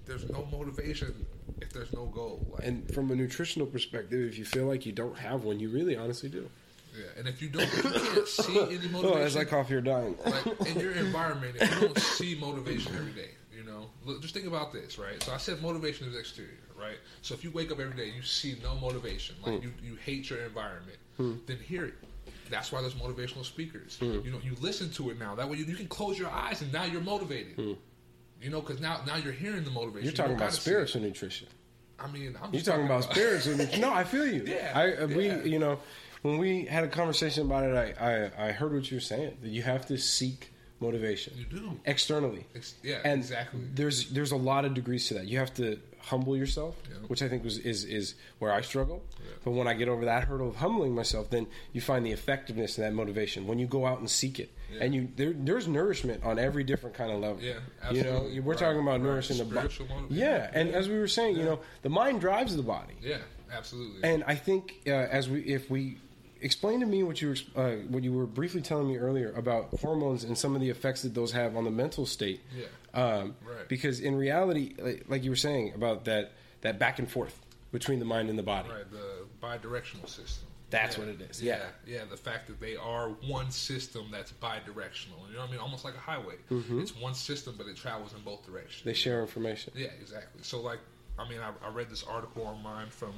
[0.05, 1.25] there's no motivation
[1.63, 2.45] if there's no goal.
[2.51, 5.69] Like, and from a nutritional perspective, if you feel like you don't have one, you
[5.69, 6.49] really honestly do.
[6.95, 9.03] yeah, and if you don't, if you can't see any motivation.
[9.05, 10.15] Oh, as I cough, you're dying.
[10.25, 14.33] like in your environment, if you don't see motivation every day, you know, look, just
[14.33, 15.21] think about this, right?
[15.23, 16.97] So I said motivation is exterior, right?
[17.21, 19.63] So if you wake up every day, you see no motivation, like hmm.
[19.63, 21.35] you, you hate your environment, hmm.
[21.45, 21.93] then hear it.
[22.49, 23.97] That's why there's motivational speakers.
[23.97, 24.19] Hmm.
[24.23, 25.33] You know, you listen to it now.
[25.35, 27.55] That way you, you can close your eyes and now you're motivated.
[27.55, 27.73] Hmm.
[28.43, 30.03] You know, because now now you're hearing the motivation.
[30.05, 31.47] You're talking about spiritual nutrition.
[31.99, 33.53] I mean, I'm You're just talking about spiritual.
[33.57, 33.81] nutrition.
[33.81, 34.43] No, I feel you.
[34.45, 35.43] Yeah, I uh, we yeah.
[35.43, 35.79] you know
[36.23, 39.37] when we had a conversation about it, I I, I heard what you were saying
[39.41, 41.79] that you have to seek motivation You do.
[41.85, 42.45] externally.
[42.55, 43.61] Ex- yeah, and exactly.
[43.73, 45.27] There's there's a lot of degrees to that.
[45.27, 46.97] You have to humble yourself, Yeah.
[47.07, 49.03] which I think was is is where I struggle.
[49.19, 49.31] Yeah.
[49.43, 52.77] But when I get over that hurdle of humbling myself, then you find the effectiveness
[52.77, 54.51] in that motivation when you go out and seek it.
[54.71, 54.83] Yeah.
[54.83, 57.41] And you there, there's nourishment on every different kind of level.
[57.41, 57.53] Yeah,
[57.91, 58.39] you know, absolutely.
[58.41, 59.01] we're Right, talking about right.
[59.01, 59.69] nourishing the body.
[60.09, 62.95] Yeah, and as we were saying, you know, the mind drives the body.
[63.01, 63.17] Yeah,
[63.51, 64.03] absolutely.
[64.09, 65.97] And I think uh, as we, if we
[66.43, 69.69] explain to me what you were, uh, what you were briefly telling me earlier about
[69.81, 72.41] hormones and some of the effects that those have on the mental state.
[72.55, 72.65] Yeah.
[72.93, 73.67] Um, Right.
[73.67, 77.37] Because in reality, like, like you were saying about that that back and forth
[77.71, 78.69] between the mind and the body.
[78.69, 80.47] right, the bidirectional system.
[80.69, 81.05] That's Yeah.
[81.05, 81.57] what it is, Yeah.
[81.87, 81.95] yeah.
[81.97, 85.27] yeah, The fact that they are one system that's bidirectional.
[85.27, 85.59] You know what I mean?
[85.59, 86.35] Almost like a highway.
[86.49, 88.79] It's one system, but it travels in both directions.
[88.79, 88.89] Mm-hmm.
[88.89, 89.73] They share information.
[89.75, 90.41] Yeah, exactly.
[90.43, 90.79] So, like,
[91.19, 93.13] I mean, I, I read this article online from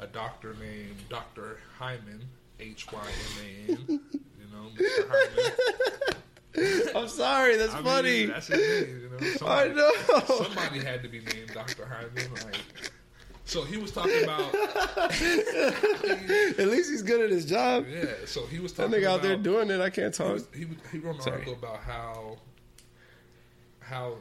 [0.00, 1.58] a doctor named Dr.
[1.78, 2.28] Hyman,
[2.60, 3.78] H Y M A N.
[3.88, 5.08] You know, Mr.
[5.08, 6.96] Hyman.
[6.96, 9.10] I'm sorry, that's I mean, that's his name.
[9.20, 9.92] You know, I know.
[10.26, 11.84] somebody had to be named Dr.
[11.84, 12.32] Hyman.
[12.32, 12.56] Like,
[13.44, 14.54] so he was talking about.
[16.58, 17.84] At least he's good at his job.
[17.88, 19.14] Yeah, so he was That talking nigga about.
[19.16, 20.32] out there doing it, I can't he, talk.
[20.32, 21.32] was, he, he wrote an Sorry.
[21.34, 22.38] article about how
[23.80, 24.16] how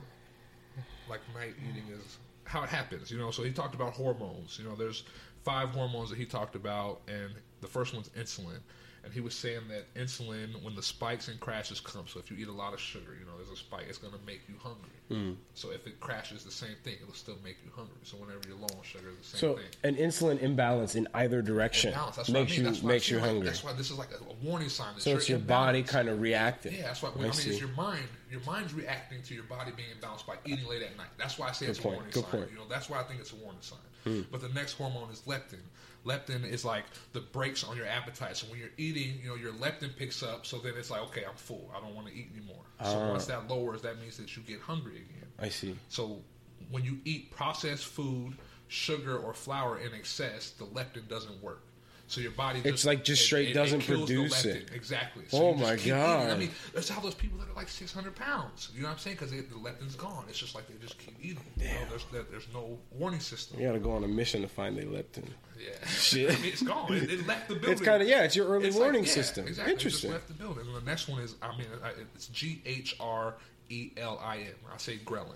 [1.10, 3.10] like night eating is how it happens.
[3.10, 4.60] You know, so he talked about hormones.
[4.62, 5.04] You know, there's
[5.44, 7.32] five hormones that he talked about, and
[7.66, 8.60] the first one's insulin.
[9.04, 12.38] And he was saying that insulin, when the spikes and crashes come, so if you
[12.38, 14.56] eat a lot of sugar, you know, there's a spike, it's going to make you
[14.58, 14.90] hungry.
[15.12, 15.36] Mm.
[15.54, 17.94] So if it crashes, the same thing, it'll still make you hungry.
[18.02, 19.66] So whenever you're low on sugar, it's the same So thing.
[19.84, 22.60] an insulin imbalance in either direction what I makes mean.
[22.62, 23.46] you That's makes you like- hungry.
[23.46, 24.96] That's why this is like a, a warning sign.
[24.98, 26.74] So it's your body kind of reacting.
[26.74, 27.10] Yeah, that's why.
[27.16, 27.52] I mean, see.
[27.52, 28.08] it's your mind.
[28.32, 31.10] Your mind's reacting to your body being imbalanced by eating late at night.
[31.20, 32.32] That's why I say Good it's point, a warning good sign.
[32.32, 32.52] point.
[32.52, 34.26] You know, that's why I think it's a warning sign.
[34.32, 35.60] But the next hormone is leptin.
[36.06, 38.38] Leptin is like the brakes on your appetite.
[38.38, 40.46] So when you're eating, you know, your leptin picks up.
[40.46, 41.72] So then it's like, okay, I'm full.
[41.76, 42.64] I don't want to eat anymore.
[42.84, 43.10] So Ah.
[43.10, 45.28] once that lowers, that means that you get hungry again.
[45.40, 45.76] I see.
[45.90, 46.22] So
[46.70, 48.38] when you eat processed food,
[48.68, 51.62] sugar or flour in excess, the leptin doesn't work.
[52.08, 54.70] So your body just, It's like just straight doesn't kills the produce it.
[54.74, 55.24] Exactly.
[55.34, 55.94] Oh my keep eating.
[55.98, 56.30] God.
[56.30, 58.70] I mean, there's how those people that are like 600 pounds.
[58.76, 59.16] You know what I'm saying?
[59.20, 60.26] Because the leptin's gone.
[60.30, 61.40] It's just like they just keep eating.
[61.58, 63.60] You know, there's there, there's no warning system.
[63.60, 65.26] You got to go on a mission to find their leptin.
[65.60, 65.88] Yeah.
[65.88, 66.30] Shit.
[66.32, 66.94] I mean, it's gone.
[66.94, 67.72] It, it left the building.
[67.72, 68.24] It's kind of yeah.
[68.24, 69.48] It's your early It's like- warning yeah, system.
[69.48, 69.74] Exactly.
[69.74, 70.12] Interesting.
[70.12, 70.68] It left the building.
[70.68, 71.68] And the next one is, I mean
[72.14, 73.34] it's G H R
[73.70, 74.46] E L I N.
[74.72, 75.34] I say ghrelin.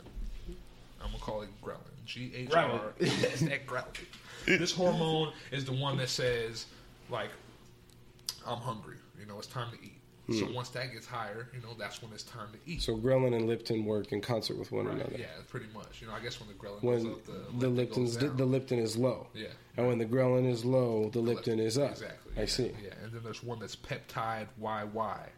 [1.02, 1.78] I'm gonna call it ghrelin.
[2.06, 2.94] G H R.
[3.00, 3.86] It's that ghrelin.
[4.46, 6.66] This hormone is the one that says,
[7.10, 7.30] like,
[8.48, 8.98] I'm hungry.
[9.20, 9.94] You know, it's time to eat.
[10.32, 12.76] So once that gets higher, you know, that's when it's time to eat.
[12.76, 12.80] Hmm.
[12.82, 15.16] So ghrelin and leptin work in concert with one Right, another.
[15.18, 16.02] yeah, pretty much.
[16.02, 17.32] You know, I guess when the ghrelin When goes up, the
[17.68, 18.38] the, leptin goes leptin's down.
[18.38, 19.28] the leptin is low.
[19.34, 19.48] Yeah.
[19.78, 21.92] And when the ghrelin is low, the Lep- leptin is up.
[21.94, 22.32] Exactly.
[22.38, 22.72] I yeah, see.
[22.84, 25.30] Yeah, and then there's one that's peptide YY,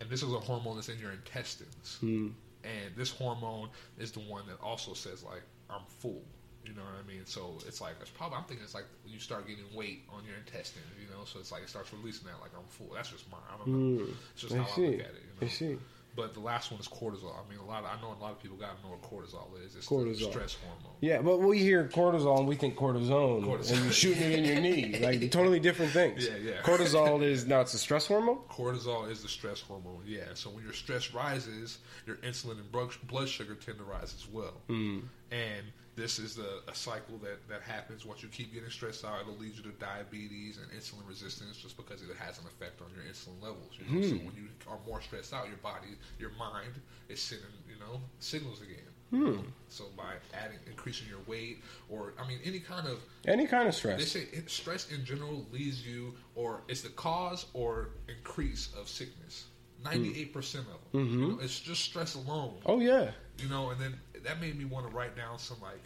[0.00, 1.96] and this is a hormone that's in your intestines.
[2.00, 2.28] Hmm.
[2.64, 6.22] And this hormone is the one that also says like I'm full.
[6.64, 7.24] You know what I mean?
[7.24, 10.24] So it's like it's probably I'm thinking it's like when you start getting weight on
[10.24, 10.84] your intestines.
[11.00, 12.90] You know, so it's like it starts releasing that like I'm full.
[12.94, 13.40] That's just mine.
[13.52, 14.04] I don't know.
[14.04, 14.12] Hmm.
[14.32, 14.54] It's just.
[14.54, 15.22] I how I look at it.
[15.24, 15.46] You know?
[15.46, 15.78] I see.
[16.16, 17.32] But the last one is cortisol.
[17.34, 17.84] I mean, a lot.
[17.84, 19.76] Of, I know a lot of people got to know what cortisol is.
[19.76, 20.18] It's Cortisol.
[20.18, 20.96] the stress hormone.
[21.00, 23.72] Yeah, but we hear cortisol and we think cortisone, Cortisol.
[23.72, 26.26] and you're shooting it in your knee, like totally different things.
[26.26, 26.62] Yeah, yeah.
[26.62, 28.38] Cortisol is now it's a stress hormone.
[28.50, 30.24] Cortisol is the stress hormone, yeah.
[30.34, 34.26] So when your stress rises, your insulin and blood blood sugar tend to rise as
[34.30, 34.54] well.
[34.68, 35.02] Mm.
[35.30, 35.66] And
[36.00, 39.20] this is a, a cycle that, that happens once you keep getting stressed out.
[39.20, 42.88] It'll lead you to diabetes and insulin resistance just because it has an effect on
[42.94, 43.72] your insulin levels.
[43.78, 44.02] You know?
[44.02, 44.26] So hmm.
[44.26, 46.72] when you are more stressed out, your body, your mind
[47.08, 48.78] is sending, you know, signals again.
[49.10, 49.26] Hmm.
[49.26, 53.68] Um, so by adding, increasing your weight, or I mean, any kind of Any kind
[53.68, 53.98] of stress.
[53.98, 59.46] they say stress in general leads you, or it's the cause or increase of sickness.
[59.82, 59.90] Hmm.
[59.90, 61.06] Ninety-eight percent of them.
[61.06, 61.20] Mm-hmm.
[61.20, 62.54] You know, it's just stress alone.
[62.64, 65.80] Oh yeah, You know, and then that made me want to write down some like,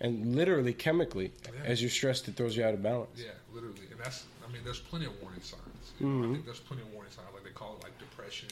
[0.00, 1.60] and literally chemically, Yeah.
[1.64, 3.20] as you're stressed, it throws you out of balance.
[3.20, 3.86] yeah, literally.
[3.90, 5.92] And that's, I mean, there's plenty of warning signs.
[5.98, 6.32] You know, I mm-hmm.
[6.34, 7.28] think there's plenty of warning signs.
[7.34, 8.48] Like they call it like depression.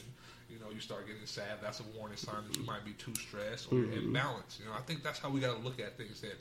[0.49, 1.59] You know, you start getting sad.
[1.61, 4.59] That's a warning sign that you might be too stressed or you're imbalanced.
[4.59, 4.63] Mm-hmm.
[4.63, 6.35] You know, I think that's how we got to look at things that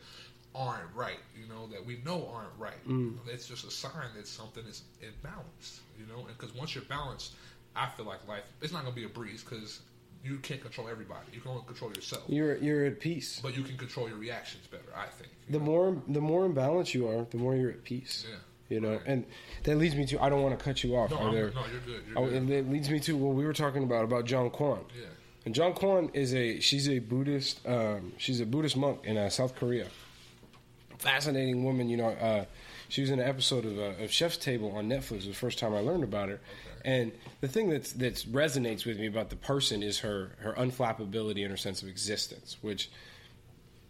[0.54, 1.18] aren't right.
[1.40, 2.88] You know, that we know aren't right.
[2.88, 3.16] Mm.
[3.26, 5.80] It's just a sign that something is imbalanced.
[5.98, 7.34] You know, and because once you're balanced,
[7.74, 9.80] I feel like life it's not gonna be a breeze because
[10.26, 11.26] you can't control everybody.
[11.32, 12.24] You can only control yourself.
[12.28, 13.40] You're you're at peace.
[13.42, 15.30] But you can control your reactions better, I think.
[15.48, 15.64] The know?
[15.64, 18.26] more the more imbalanced you are, the more you're at peace.
[18.28, 18.36] Yeah,
[18.68, 19.24] You know, and
[19.64, 21.10] that leads me to I don't want to cut you off.
[21.10, 22.04] No, there- no, you're good.
[22.08, 22.34] You're oh, good.
[22.34, 24.84] and that leads me to what we were talking about about Jeong Kwan.
[24.98, 25.06] yeah.
[25.44, 29.28] And Jeong Kwan is a she's a Buddhist um, she's a Buddhist monk in uh,
[29.28, 29.86] South Korea.
[30.98, 32.08] Fascinating woman, you know.
[32.08, 32.44] Uh,
[32.88, 35.10] she was in an episode of, uh, of Chef's Table on Netflix.
[35.10, 36.40] It was the first time I learned about her.
[36.86, 41.42] And the thing that's that resonates with me about the person is her her unflappability
[41.42, 42.90] and her sense of existence, which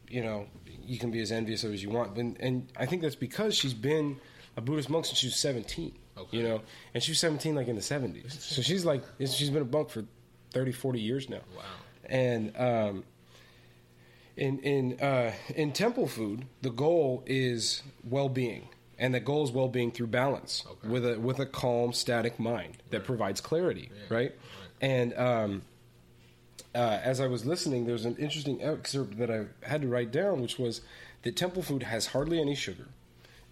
[0.08, 0.46] you know
[0.82, 2.16] you can be as envious of as you want.
[2.16, 4.16] And, and I think that's because she's been
[4.56, 5.94] a Buddhist monk since she was seventeen.
[6.16, 6.38] Okay.
[6.38, 6.62] You know,
[6.94, 8.38] and she was seventeen like in the seventies.
[8.40, 10.04] So she's like she's been a monk for
[10.52, 11.40] 30, 40 years now.
[11.54, 11.62] Wow.
[12.06, 13.04] And um,
[14.38, 19.50] in in uh, in temple food, the goal is well being, and the goal is
[19.50, 20.88] well being through balance Okay.
[20.88, 24.14] with a with a calm, static mind that provides clarity, Yeah.
[24.16, 24.32] right?
[24.80, 25.62] And um,
[26.74, 30.12] uh, as I was listening, there was an interesting excerpt that I had to write
[30.12, 30.80] down, which was
[31.22, 32.86] that temple food has hardly any sugar,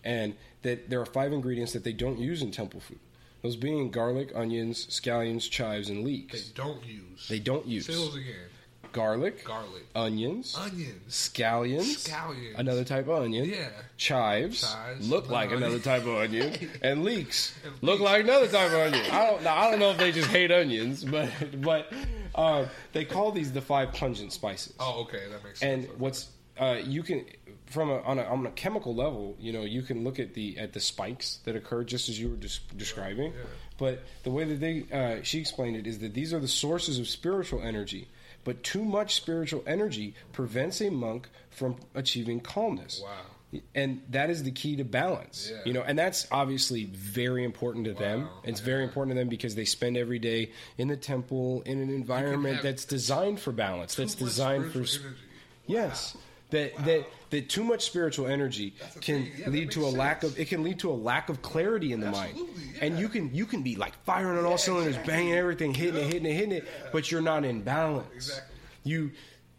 [0.04, 2.98] and that there are five ingredients that they don't use in temple food.
[3.42, 6.48] Those being garlic, onions, scallions, chives, and leeks.
[6.48, 7.28] They don't use.
[7.28, 8.48] They don't use Say those again.
[8.94, 12.59] Garlic, Garlic, onions, onions, scallions, scallions.
[12.59, 13.68] another type of onion, Yeah.
[13.98, 18.11] chives, Chives, look like another another type of onion, and leeks And look leeks.
[18.12, 19.04] like another type of onion.
[19.11, 21.30] I don't, now, I don't know if they just hate onions, but
[21.61, 21.92] but
[22.35, 24.72] uh, they call these the five pungent spices.
[24.80, 25.90] Oh, okay, that makes and sense.
[25.92, 26.00] Okay.
[26.00, 26.28] what's
[26.59, 27.24] uh, you can
[27.66, 30.57] from a, on a on a chemical level, you know, you can look at the
[30.59, 33.33] at the spikes that occur just as you were des- describing.
[33.33, 33.40] yeah.
[33.76, 37.00] But the way that they uh, she explained it is that these are the sources
[37.00, 38.07] of spiritual energy.
[38.44, 43.00] But too much spiritual energy prevents a monk from achieving calmness.
[43.02, 43.61] Wow.
[43.74, 45.50] And that is the key to balance.
[45.50, 45.61] Yeah.
[45.64, 48.22] You know, and that's obviously very important to them.
[48.22, 48.30] Wow.
[48.44, 51.88] It's very important to them because they spend every day in the temple in an
[51.88, 53.94] environment that's designed for balance.
[53.94, 55.00] That's designed for energy.
[55.66, 56.16] Yes.
[56.50, 59.29] That, that that too much spiritual energy can.
[59.38, 61.92] Yeah, lead to a makes lack of it can lead to a lack of clarity
[61.92, 62.31] in the mind.
[62.31, 65.12] Absolutely, And you can you can be like firing on all cylinders, exactly.
[65.12, 68.07] banging everything, hitting it, hitting it, hitting it, but you're not in balance.
[68.14, 68.57] Exactly.
[68.85, 69.11] You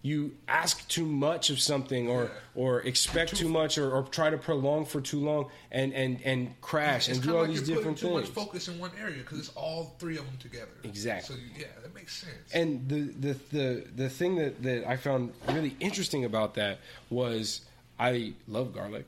[0.06, 2.30] you ask too much of something or Yeah.
[2.62, 6.40] or expect too much or, or try to prolong for too long and and and
[6.62, 8.30] crash It's and do all like these different putting things.
[8.30, 10.76] Too much focus in one area because it's all three of them together.
[10.84, 11.36] Exactly.
[11.38, 12.54] So yeah, that makes sense.
[12.54, 16.78] And the the the, the thing that, that I found really interesting about that
[17.10, 17.62] was
[17.98, 19.06] I love garlic.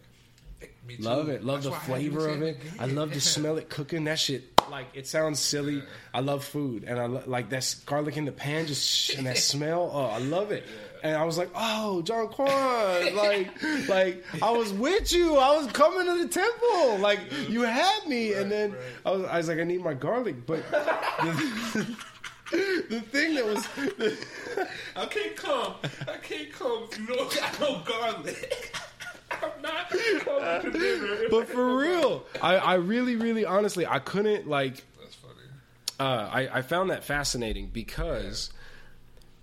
[0.88, 1.04] Me too.
[1.04, 1.44] Love it.
[1.44, 2.58] Love That's the why I haven't flavor of it.
[2.80, 4.06] I love to smell it cooking.
[4.06, 5.84] That shit, like, it sounds silly.
[6.14, 9.38] I love food, and I lo- like that garlic in the pan, just and that
[9.54, 9.92] smell.
[9.94, 10.64] Oh, I love it.
[11.04, 13.50] And I was like, oh, Jeong Kwan, like,
[13.90, 15.38] like I was with you.
[15.38, 16.98] I was coming to the temple.
[17.00, 18.82] Like you had me, and then right.
[19.06, 20.64] I was, I was like, I need my garlic, but.
[20.72, 21.98] The,
[22.90, 23.68] the thing that was
[24.96, 25.74] I can't come.
[26.08, 28.74] I can't come you don't got no garlic.
[29.32, 31.28] I'm not coming to dinner.
[31.30, 35.34] but for real I, I really really honestly i couldn't like That's funny.
[36.00, 38.52] uh, I, I found that fascinating because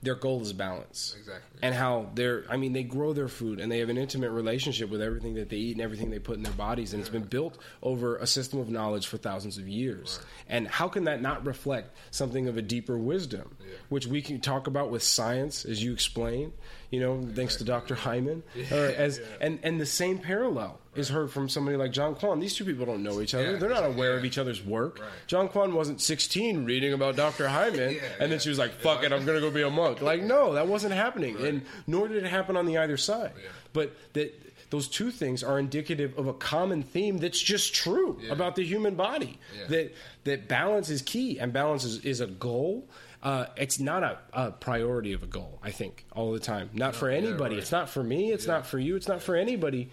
[0.05, 1.17] their goal is balance.
[1.19, 1.59] Exactly.
[1.63, 4.91] And how they're, I mean, they grow their food and they have an intimate relationship
[4.91, 6.93] with everything that they eat and everything they put in their bodies.
[6.93, 10.21] And it's been built over a system of knowledge for thousands of years.
[10.49, 13.77] And how can that not reflect something of a deeper wisdom, Yeah.
[13.89, 16.53] which we can talk about with science, as you explain,
[16.91, 17.95] you know, thanks to Dr.
[17.95, 18.43] Hyman?
[18.71, 19.25] As, Yeah.
[19.41, 22.39] and, and the same parallel is heard from somebody like Jeong Kwan.
[22.39, 23.53] These two people don't know each other.
[23.53, 25.01] Yeah, They're not aware of each other's work.
[25.01, 25.09] Right.
[25.27, 27.49] Jeong Kwan wasn't 16 reading about Dr.
[27.49, 30.23] Hyman, and then she was like, "Fuck it, I'm gonna go be a monk." Like,
[30.23, 33.33] no, that wasn't happening, and nor did it happen on the either side.
[33.73, 38.33] But that those two things are indicative of a common theme that's just true Yeah.
[38.33, 39.39] about the human body.
[39.57, 39.67] Yeah.
[39.69, 39.95] That
[40.25, 42.89] that balance is key, and balance is, is a goal.
[43.25, 45.59] Uh, it's not a, a priority of a goal.
[45.63, 46.69] I think all the time.
[46.75, 47.55] Not for yeah, anybody.
[47.55, 47.63] right.
[47.63, 48.31] It's not for me.
[48.31, 48.97] It's not for you.
[48.97, 49.89] It's not for anybody.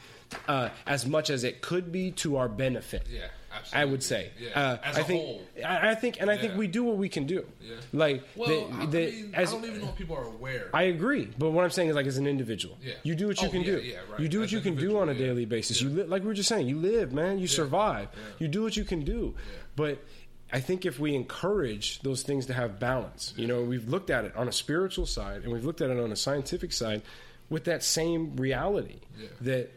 [0.48, 3.06] Uh, as much as it could be to our benefit.
[3.10, 3.82] Yeah, absolutely.
[3.82, 4.32] I would say.
[4.40, 5.42] Yeah, Uh, as I a think, whole.
[5.66, 7.46] I, I think, and I think we do what we can do.
[7.62, 7.76] Yeah.
[7.94, 10.70] Like, Well, the, I, mean, as, I don't even know if people are aware.
[10.74, 12.94] I agree, but what I'm saying is like as an individual, Yeah.
[13.04, 13.82] you do what you Oh, can yeah, do.
[13.82, 14.20] yeah, right.
[14.22, 15.20] You do what As you can do on a yeah.
[15.20, 15.82] daily basis.
[15.82, 15.96] You Yeah.
[16.04, 17.40] li- like we were just saying, you live, man.
[17.40, 18.08] You survive.
[18.14, 18.20] Yeah.
[18.40, 19.36] You do what you can do.
[19.76, 20.00] But
[20.54, 24.26] I think if we encourage those things to have balance, you know, we've looked at
[24.26, 27.02] it on a spiritual side and we've looked at it on a scientific side
[27.50, 29.28] with that same reality Yeah.
[29.42, 29.72] that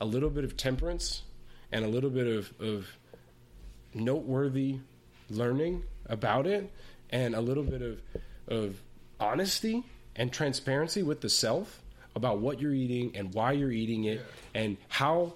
[0.00, 1.22] a little bit of temperance
[1.72, 2.86] and a little bit of, of
[3.94, 4.80] noteworthy
[5.30, 6.70] learning about it
[7.10, 8.00] and a little bit of
[8.48, 8.80] of
[9.18, 9.82] honesty
[10.14, 11.82] and transparency with the self
[12.14, 15.32] about what you're eating and why you're eating it and how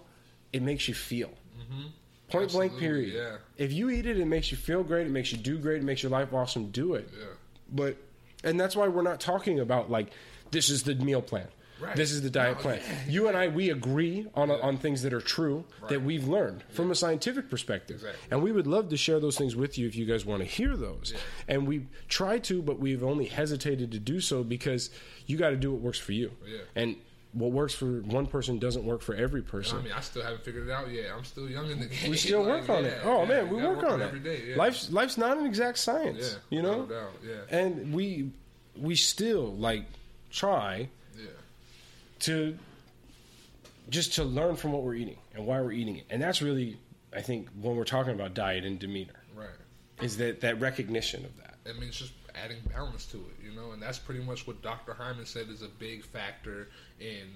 [0.52, 1.28] it makes you feel.
[1.60, 1.86] Mm-hmm.
[2.30, 3.12] Point blank period.
[3.14, 3.36] yeah.
[3.56, 5.84] If you eat it, it makes you feel great, it makes you do great, it
[5.84, 7.08] makes your life awesome, do it.
[7.18, 7.24] Yeah.
[7.72, 7.96] But
[8.44, 10.10] and that's why we're not talking about like
[10.50, 11.46] this is the meal plan.
[11.80, 11.96] Right.
[11.96, 12.80] This is the diet No, plan.
[12.86, 16.62] yeah, You and I, we agree on on things that are true that we've learned
[16.68, 18.20] from a scientific perspective, Exactly.
[18.30, 20.46] and we would love to share those things with you if you guys want to
[20.48, 21.14] hear those.
[21.48, 24.90] And we try to, but we've only hesitated to do so because
[25.26, 26.32] you got to do what works for you.
[26.46, 26.58] Yeah.
[26.76, 26.96] And
[27.32, 29.78] what works for one person doesn't work for every person.
[29.78, 31.10] I mean, I still haven't figured it out yet.
[31.16, 32.10] I'm still young in the game.
[32.10, 33.00] we still Like, work on yeah, it.
[33.04, 34.42] Oh yeah, man, we gotta work, on, it every day.
[34.48, 34.56] Yeah.
[34.56, 36.80] Life's life's not an exact science, Yeah, you know.
[36.82, 37.56] no doubt, yeah.
[37.58, 38.30] And we
[38.76, 39.84] we still like
[40.30, 40.88] try
[42.20, 42.56] to
[43.88, 46.78] just to learn from what we're eating and why we're eating it, and that's really
[47.14, 49.48] I think when we're talking about diet and demeanor right.
[50.02, 51.54] is that that recognition of that.
[51.68, 52.12] I mean, it's just
[52.42, 54.94] adding balance to it, you know, and that's pretty much what Dr.
[54.94, 56.68] Hyman said is a big factor
[56.98, 57.28] in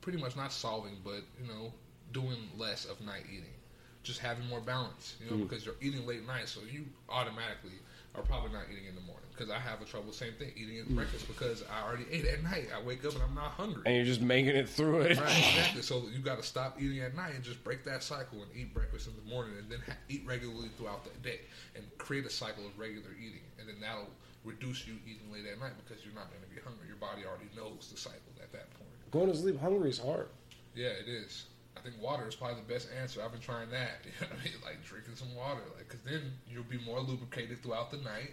[0.00, 1.72] pretty much not solving, but you know,
[2.12, 3.54] doing less of night eating,
[4.02, 5.48] just having more balance, you know, mm.
[5.48, 7.78] because you're eating late night, so you automatically
[8.14, 9.23] are probably not eating in the morning.
[9.34, 12.42] Because I have a trouble, same thing, eating at breakfast because I already ate at
[12.44, 12.68] night.
[12.70, 13.82] I wake up and I'm not hungry.
[13.84, 15.18] And you're just making it through it.
[15.18, 15.82] Right, exactly.
[15.90, 18.72] So you got to stop eating at night and just break that cycle and eat
[18.72, 21.40] breakfast in the morning, and then ha- eat regularly throughout the day,
[21.74, 24.08] and create a cycle of regular eating, and then that'll
[24.44, 26.86] reduce you eating late at night because you're not going to be hungry.
[26.86, 28.90] Your body already knows the cycle at that point.
[29.10, 30.28] Going to sleep hungry is hard.
[30.76, 31.46] Yeah, it is.
[31.76, 33.20] I think water is probably the best answer.
[33.22, 33.98] I've been trying that.
[34.04, 34.54] You know what I mean?
[34.64, 38.30] Like drinking some water, like because then you'll be more lubricated throughout the night.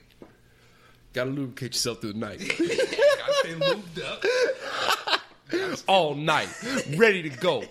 [1.14, 2.40] Got to lubricate yourself through the night.
[2.58, 5.82] Gotta stay lubed up.
[5.88, 6.48] All night,
[6.96, 7.64] ready to go.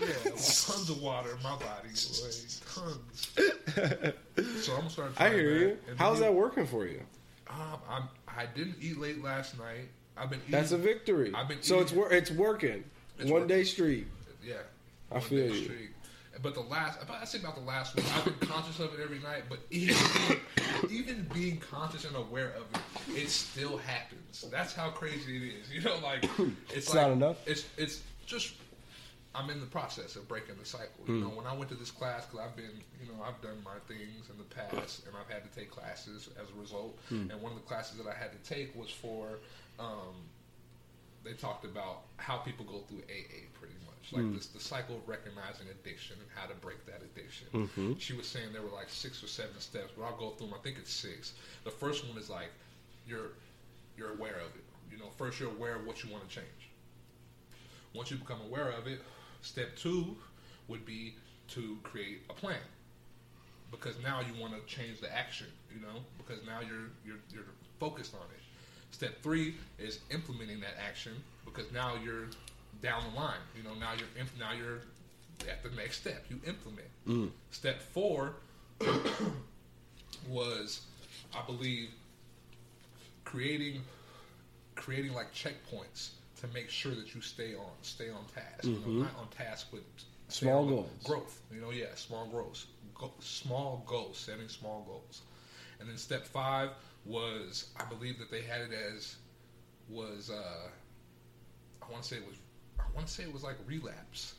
[0.00, 2.30] Yeah, tons of water in my body, boy.
[2.74, 3.30] Tons.
[4.64, 5.12] So I'm gonna start.
[5.18, 5.68] I hear you.
[5.68, 7.00] And then How's that working for you?
[7.48, 7.56] Um,
[7.88, 9.88] I'm, I didn't eat late last night.
[10.16, 10.52] I've been eating.
[10.52, 11.32] That's a victory.
[11.34, 12.84] I've been so it's wor- it's working.
[13.18, 13.48] It's One working.
[13.48, 14.06] day streak.
[14.46, 14.54] Yeah,
[15.10, 15.64] I one feel day you.
[15.64, 15.90] streak.
[16.42, 19.00] But the last, about, I say about the last week, I've been conscious of it
[19.02, 19.44] every night.
[19.48, 19.96] But even
[20.90, 24.46] even being conscious and aware of it, it still happens.
[24.50, 25.70] That's how crazy it is.
[25.72, 26.24] You know, like
[26.68, 27.36] it's, It's like, not enough?
[27.46, 28.54] It's it's just.
[29.32, 31.04] I'm in the process of breaking the cycle.
[31.06, 33.62] You know, when I went to this class, because I've been, you know, I've done
[33.64, 36.98] my things in the past, and I've had to take classes as a result.
[37.08, 37.30] Hmm.
[37.30, 39.38] And one of the classes that I had to take was for
[39.78, 40.26] um,
[41.24, 43.74] they talked about how people go through AA pretty
[44.12, 44.34] like hmm.
[44.34, 47.46] this the cycle of recognizing addiction and how to break that addiction.
[47.52, 47.92] Mm-hmm.
[47.98, 50.56] She was saying there were like six or seven steps, but I'll go through them.
[50.58, 51.34] I think it's six.
[51.64, 52.50] The first one is like
[53.06, 53.32] you're
[53.96, 54.64] you're aware of it.
[54.90, 56.46] You know, first you're aware of what you want to change.
[57.94, 59.00] Once you become aware of it,
[59.42, 60.16] step two
[60.68, 61.14] would be
[61.48, 62.58] to create a plan
[63.70, 67.44] because now you want to change the action, you know, because now you're you're you're
[67.78, 68.40] focused on it.
[68.92, 71.12] Step three is implementing that action
[71.44, 72.26] because now you're
[72.82, 73.38] down the line.
[73.56, 74.80] You know, now you're imp- now you're
[75.50, 76.24] at the next step.
[76.28, 77.32] You implement.
[77.50, 78.34] Step four
[80.28, 80.82] was,
[81.34, 81.90] I believe,
[83.24, 83.82] creating
[84.74, 86.10] creating like checkpoints
[86.40, 88.64] to make sure that you stay on stay on task.
[88.64, 89.80] You know, not on task, but
[90.28, 90.88] stay Small goals.
[91.04, 91.40] growth.
[91.52, 95.22] You know, yeah, small goals, Go, small goals, setting small goals.
[95.80, 96.70] And then step five
[97.06, 99.16] was, I believe that they had it as
[99.88, 100.68] was, uh,
[101.82, 102.36] I want to say it was,
[102.78, 104.34] I want to say it was like relapse.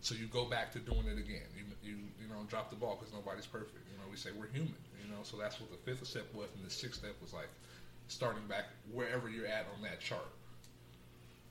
[0.00, 1.48] So you go back to doing it again.
[1.56, 3.78] You you you know drop the ball because nobody's perfect.
[3.90, 4.74] You know we say we're human.
[5.02, 7.48] You know so that's what the fifth step was, and the sixth step was like
[8.08, 10.28] starting back wherever you're at on that chart.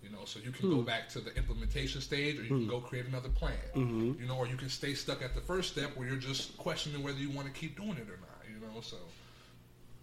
[0.03, 0.83] You know, so you can go hmm.
[0.83, 2.69] back to the implementation stage, or you can hmm.
[2.69, 3.57] go create another plan.
[3.75, 4.21] Mm-hmm.
[4.21, 7.01] You know, or you can stay stuck at the first step where you're just questioning
[7.01, 8.45] whether you want to keep doing it or not.
[8.47, 8.97] You know, so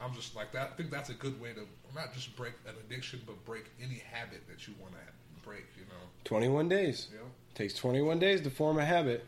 [0.01, 0.73] I'm just like that.
[0.73, 1.61] I think that's a good way to
[1.95, 5.01] not just break an addiction, but break any habit that you want to
[5.45, 5.65] break.
[5.77, 7.09] You know, 21 days.
[7.13, 7.21] know,
[7.55, 9.25] Takes 21 days to form a habit.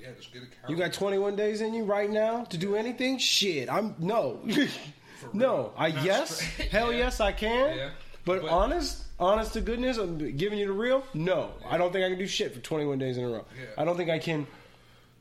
[0.00, 3.18] yeah, just get a You got 21 days in you right now to do anything?
[3.18, 4.40] Shit, I'm no.
[5.32, 6.40] no, I Not yes.
[6.40, 6.68] straight.
[6.70, 6.98] Hell Yeah.
[6.98, 7.76] yes I can.
[7.76, 7.90] Yeah.
[8.24, 11.04] But, But- honest, honest to goodness, I'm giving you the real.
[11.14, 13.44] No, I don't think I can do shit for 21 days in a row.
[13.58, 13.66] Yeah.
[13.78, 14.46] I don't think I can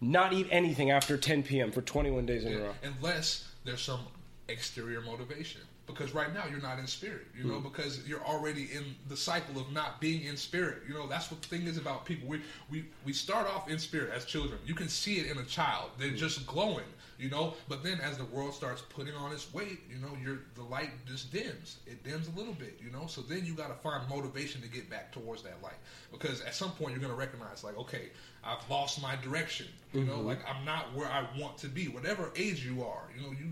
[0.01, 1.71] not eat anything after 10 p.m.
[1.71, 2.73] for 21 days in a row.
[2.83, 4.01] unless there's some
[4.49, 5.61] exterior motivation.
[5.87, 9.59] Because right now you're not in spirit, you know, because you're already in the cycle
[9.61, 10.79] of not being in spirit.
[10.87, 12.27] You know, that's what the thing is about people.
[12.27, 14.59] We we we start off in spirit as children.
[14.65, 15.91] You can see it in a child.
[15.99, 16.15] They're Hmm.
[16.15, 16.85] just glowing,
[17.19, 17.53] you know.
[17.69, 20.89] But then as the world starts putting on its weight, you know, your the light
[21.05, 21.77] just dims.
[21.85, 23.05] It dims a little bit, you know.
[23.05, 25.77] So then you got to find motivation to get back towards that light.
[26.11, 28.09] Because at some point you're going to recognize, like, okay,
[28.43, 29.67] I've lost my direction.
[29.93, 30.27] You know, Mm-hmm.
[30.27, 31.87] like I'm not where I want to be.
[31.89, 33.51] Whatever age you are, you know, you.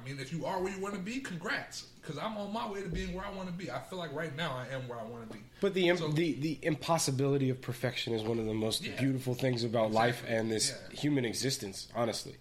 [0.00, 1.86] I mean, if you are where you want to be, congrats.
[2.00, 3.70] Because I'm on my way to being where I want to be.
[3.70, 5.42] I feel like right now I am where I want to be.
[5.60, 8.98] But the, So- the the impossibility of perfection is one of the most Yeah.
[8.98, 10.96] beautiful things about life and this Yeah.
[10.98, 11.88] human existence.
[11.94, 12.36] Honestly,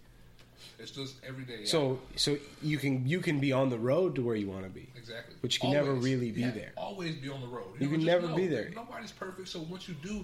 [0.80, 1.66] It's just everyday.
[1.66, 4.70] So so you can you can be on the road to where you want to
[4.70, 4.88] be.
[4.96, 5.36] Exactly.
[5.42, 6.72] But you can never really be yeah, there.
[6.78, 7.74] Always be on the road.
[7.80, 8.70] You know, can never know be there.
[8.76, 9.48] Nobody's perfect.
[9.50, 10.24] So once you do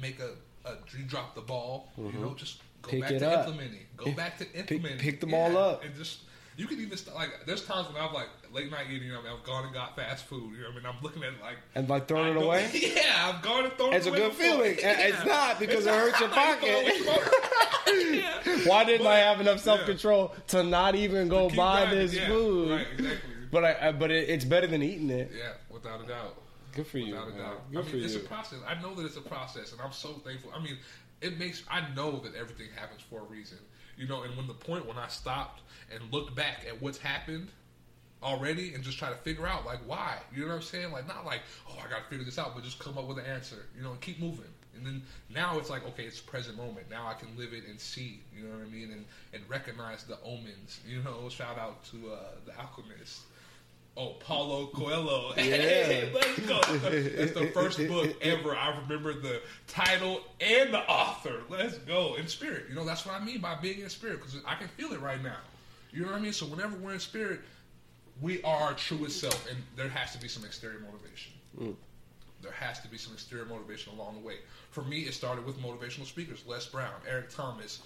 [0.00, 0.30] make a,
[0.68, 2.90] a you drop the ball, you know, just go Mm-hmm.
[2.90, 3.46] Pick back it to up.
[3.48, 3.86] implementing.
[3.96, 4.98] Go back to implementing.
[4.98, 5.84] pick the Yeah, ball up.
[5.84, 6.20] and just.
[6.60, 7.30] You can even st- like.
[7.46, 9.08] There's times when I'm like late night eating.
[9.08, 10.52] You know, I've gone and got fast food.
[10.54, 12.44] You know, what I mean, I'm looking at it like And like throwing I it
[12.44, 12.70] away.
[12.96, 13.96] Yeah, I've gone and thrown it away.
[13.96, 14.44] It's it a good before.
[14.44, 14.76] feeling.
[14.84, 16.92] And It's not because it hurts your pocket.
[18.66, 22.26] Why didn't But- I have enough self control to not even go buy this yeah,
[22.28, 22.70] food?
[22.72, 23.18] Right, exactly.
[23.50, 25.32] But I, I but it, it's better than eating it.
[25.36, 26.36] Yeah, without a doubt.
[26.74, 27.14] Good for you.
[27.14, 27.38] Without a man.
[27.40, 27.70] doubt.
[27.72, 28.20] Good I mean, for it's you.
[28.20, 28.58] a process.
[28.68, 30.52] I know that it's a process, and I'm so thankful.
[30.54, 30.76] I mean,
[31.20, 33.58] it makes I know that everything happens for a reason.
[34.00, 35.60] You know, and when the point when I stopped
[35.92, 37.48] and looked back at what's happened
[38.22, 40.16] already and just try to figure out like why.
[40.34, 40.90] You know what I'm saying?
[40.90, 43.26] Like not like, oh I gotta figure this out, but just come up with an
[43.26, 44.46] answer, you know, and keep moving.
[44.74, 46.88] And then now it's like, okay, it's present moment.
[46.88, 50.04] Now I can live it and see, you know what I mean, and and recognize
[50.04, 50.80] the omens.
[50.88, 53.20] You know, shout out to uh, the alchemist.
[54.00, 55.32] Oh, Paulo Coelho.
[55.36, 56.60] Hey, let's go.
[56.84, 58.56] It's the first book ever.
[58.56, 61.42] I remember the title and the author.
[61.50, 62.14] Let's go.
[62.14, 62.64] In spirit.
[62.70, 65.00] You know, that's what I mean by being in spirit because I can feel it
[65.00, 65.36] right now.
[65.92, 66.32] You know what I mean?
[66.32, 67.40] So whenever we're in spirit,
[68.22, 71.32] we are our truest self, and there has to be some exterior motivation.
[71.58, 71.74] Mm.
[72.42, 74.36] There has to be some exterior motivation along the way.
[74.70, 77.82] For me, it started with motivational speakers: Les Brown, Eric Thomas,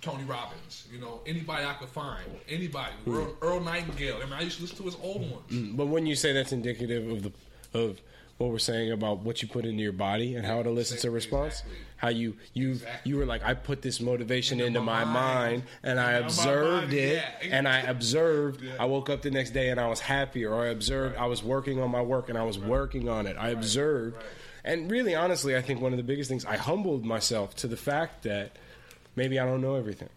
[0.00, 0.86] Tony Robbins.
[0.92, 2.92] You know, anybody I could find, anybody.
[3.04, 3.16] Hmm.
[3.16, 4.18] Earl, Earl Nightingale.
[4.18, 5.50] I mean, I used to listen to his old ones.
[5.50, 5.76] Hmm.
[5.76, 7.32] But when you say that's indicative of the
[7.74, 8.00] of
[8.38, 11.10] what we're saying about what you put into your body and how it elicits a
[11.10, 11.76] response, Exactly.
[11.96, 13.10] how you you Exactly.
[13.10, 15.12] you were like, I put this motivation Into into my mind.
[15.14, 17.56] mind and I observed it yeah.
[17.56, 18.60] and I observed.
[18.62, 18.72] Yeah.
[18.78, 21.42] I woke up the next day and I was happy, or I observed I was
[21.42, 23.36] working on my work and I was working on it.
[23.38, 24.24] I observed, right.
[24.64, 27.76] and really, honestly, I think one of the biggest things I humbled myself to the
[27.78, 28.52] fact that
[29.16, 30.10] maybe I don't know everything.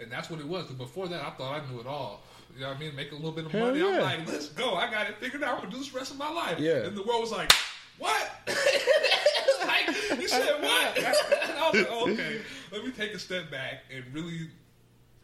[0.00, 0.66] And that's what it was.
[0.66, 2.22] 'Cause before that, I thought I knew it all.
[2.56, 2.96] You know what I mean?
[2.96, 3.82] Make a little bit of Hell money.
[3.82, 4.74] I'm like, let's go.
[4.74, 5.58] I got it figured out.
[5.58, 6.58] I'm to do this the rest of my life.
[6.58, 6.86] Yeah.
[6.86, 7.52] And the world was like,
[7.98, 8.30] what?
[9.66, 9.88] like,
[10.18, 10.96] you said what?
[10.96, 12.40] and I was like, oh, okay,
[12.72, 14.48] let me take a step back and really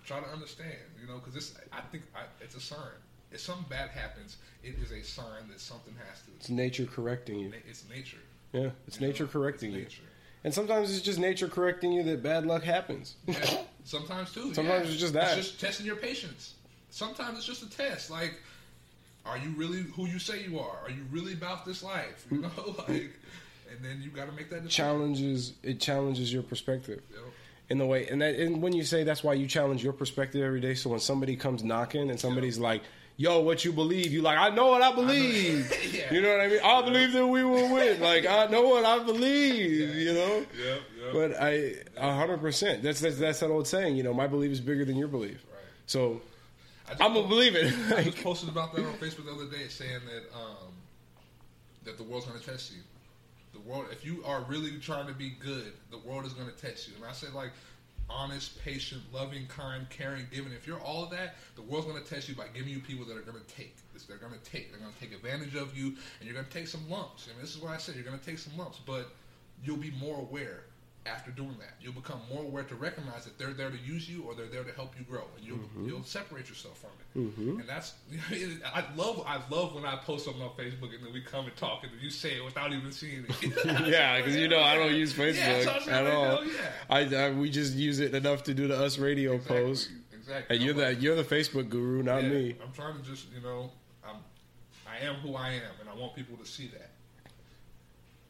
[0.04, 2.78] try to understand, you know, because this, I think I, it's a sign.
[3.30, 6.30] If something bad happens, it is a sign that something has to.
[6.36, 7.52] It's nature correcting you.
[7.66, 8.18] It's nature.
[8.52, 9.12] Yeah, it's you know?
[9.12, 9.82] nature correcting It's you.
[9.84, 10.02] nature.
[10.44, 13.14] And sometimes it's just nature correcting you that bad luck happens.
[13.26, 14.52] Yeah, sometimes too.
[14.54, 14.92] Sometimes yeah.
[14.92, 15.38] it's just that.
[15.38, 16.54] It's just testing your patience.
[16.92, 18.10] Sometimes it's just a test.
[18.10, 18.34] Like,
[19.26, 20.76] are you really who you say you are?
[20.84, 22.24] Are you really about this life?
[22.30, 22.42] You mm.
[22.42, 23.10] know, like,
[23.70, 24.84] and then you got to make that decision.
[24.84, 27.22] challenges it challenges your perspective know?
[27.70, 30.42] in the way and that and when you say that's why you challenge your perspective
[30.42, 32.82] every day so when somebody comes knocking and somebody's like
[33.16, 36.12] yo what you believe you like i know what i believe Yeah.
[36.12, 38.84] you know what i mean i believe that we will win like i know what
[38.84, 41.12] i believe you know Yep, yep.
[41.14, 41.50] but i
[41.96, 44.96] a 100% that's, that's that's that old saying you know my belief is bigger than
[44.96, 45.62] your belief Right.
[45.86, 46.31] so I
[47.00, 50.00] i'm gonna believe it I just posted about that on Facebook the other day, saying
[50.06, 50.72] that um,
[51.84, 52.80] that the world's going to test you.
[53.52, 56.56] The world, if you are really trying to be good, the world is going to
[56.56, 56.94] test you.
[56.96, 57.50] And I said, like,
[58.08, 60.52] honest, patient, loving, kind, caring, giving.
[60.52, 63.04] If you're all of that, the world's going to test you by giving you people
[63.06, 63.76] that are going to take.
[63.92, 64.70] This, they're going to take.
[64.70, 67.28] They're going to take advantage of you, and you're going to take some lumps.
[67.28, 67.94] I mean, this is what I said.
[67.94, 69.10] You're going to take some lumps, but
[69.62, 70.64] you'll be more aware
[71.04, 71.74] after doing that.
[71.80, 74.64] You'll become more aware to recognize that they're there to use you or they're there
[74.64, 75.88] to help you grow, and you'll mm-hmm.
[75.88, 77.28] you'll separate yourself from it.
[77.28, 77.60] Mm-hmm.
[77.60, 77.94] And that's
[78.74, 81.56] I love I love when I post something on Facebook and then we come and
[81.56, 83.66] talk and you say it without even seeing it.
[83.86, 86.24] yeah, because you know I don't use Facebook Yeah, so at all.
[86.24, 86.52] hell yeah.
[86.88, 89.90] I, I we just use it enough to do the us radio Exactly, post.
[90.12, 90.56] Exactly.
[90.56, 92.56] And you're I'm the you're the Facebook guru, not yeah, me.
[92.62, 93.70] I'm trying to just you know
[94.06, 94.16] I'm
[94.86, 96.90] I am who I am, and I want people to see that,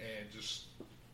[0.01, 0.65] and just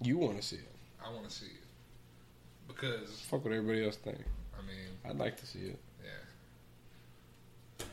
[0.02, 0.77] You want to see it.
[1.04, 4.18] I want to see it because Fuck what everybody else think.
[4.58, 5.78] I mean I'd like to see it.
[6.04, 7.84] yeah.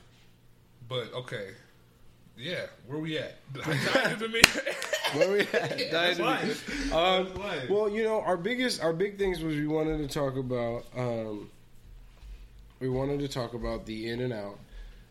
[0.88, 1.49] But okay,
[2.38, 3.38] yeah, where we at?
[5.14, 5.80] Where we at?
[5.80, 6.53] Yeah.
[6.91, 7.30] Um,
[7.70, 10.86] well, you know, our biggest, our big things was we wanted to talk about.
[10.95, 11.49] Um,
[12.80, 14.60] we wanted to talk about the in and out,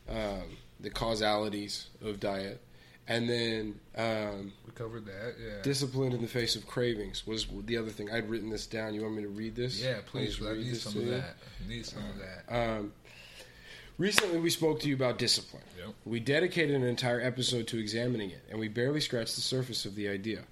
[0.09, 0.43] um,
[0.81, 2.61] the causalities of diet,
[3.07, 5.35] and then um, we covered that.
[5.39, 5.63] Yeah.
[5.63, 8.11] discipline in the face of cravings was the other thing.
[8.11, 8.95] I'd written this down.
[8.95, 9.83] You want me to read this?
[9.83, 10.41] yeah, please.
[10.41, 11.37] I read need some of that.
[11.65, 12.55] I need some of that.
[12.79, 12.93] Um,
[13.99, 15.63] recently, we spoke to you about discipline.
[15.79, 15.95] Yep.
[16.05, 19.95] We dedicated an entire episode to examining it, and we barely scratched the surface of
[19.95, 20.45] the idea.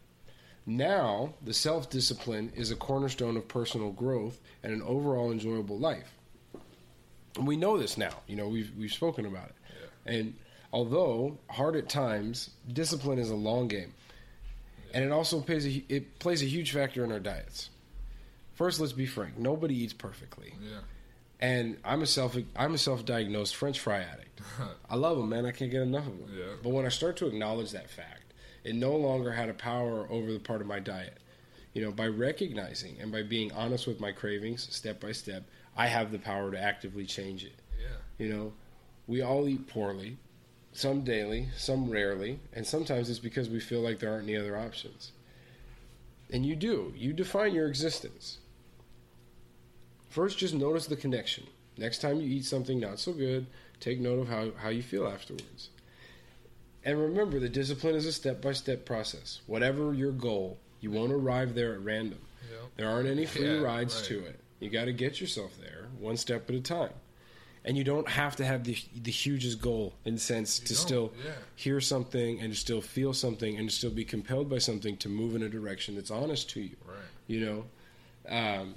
[0.67, 6.13] Now, the self discipline is a cornerstone of personal growth and an overall enjoyable life.
[7.37, 8.21] And we know this now.
[8.27, 9.55] You know, we've we've spoken about it.
[10.05, 10.35] And
[10.73, 13.93] although hard at times, discipline is a long game,
[14.95, 17.71] and it also plays a, it plays a huge factor in our diets.
[18.55, 19.39] First, let's be frank.
[19.39, 20.55] Nobody eats perfectly.
[20.63, 20.81] Yeah.
[21.41, 24.41] And I'm a self I'm a self diagnosed French fry addict.
[24.91, 25.47] I love them, man.
[25.47, 26.31] I can't get enough of them.
[26.37, 26.45] Yeah.
[26.63, 30.33] But when I start to acknowledge that fact, it no longer had a power over
[30.33, 31.19] the part of my diet.
[31.73, 35.45] You know, by recognizing and by being honest with my cravings step by step,
[35.77, 37.59] I have the power to actively change it.
[37.81, 38.25] Yeah.
[38.25, 38.53] You know,
[39.07, 40.19] we all eat poorly,
[40.73, 44.57] some daily, some rarely, and sometimes it's because we feel like there aren't any other
[44.57, 45.13] options.
[46.31, 46.93] And you do.
[46.97, 48.39] You define your existence.
[50.09, 51.47] First, just notice the connection.
[51.77, 53.47] Next time you eat something not so good,
[53.81, 55.71] take note of how, how you feel afterwards.
[56.85, 59.41] And remember, the discipline is a step by step process.
[59.47, 62.19] Whatever your goal, you won't arrive there at random.
[62.51, 62.61] Yep.
[62.77, 64.05] There aren't any free Yeah, rides right.
[64.07, 64.41] to it.
[64.59, 66.93] You got to get yourself there one step at a time.
[67.65, 71.13] And you don't have to have the the hugest goal in the sense to still
[71.25, 71.31] yeah.
[71.55, 75.09] hear something and to still feel something and to still be compelled by something to
[75.09, 76.77] move in a direction that's honest to you.
[76.85, 76.97] Right.
[77.29, 77.65] You know,
[78.29, 78.75] um,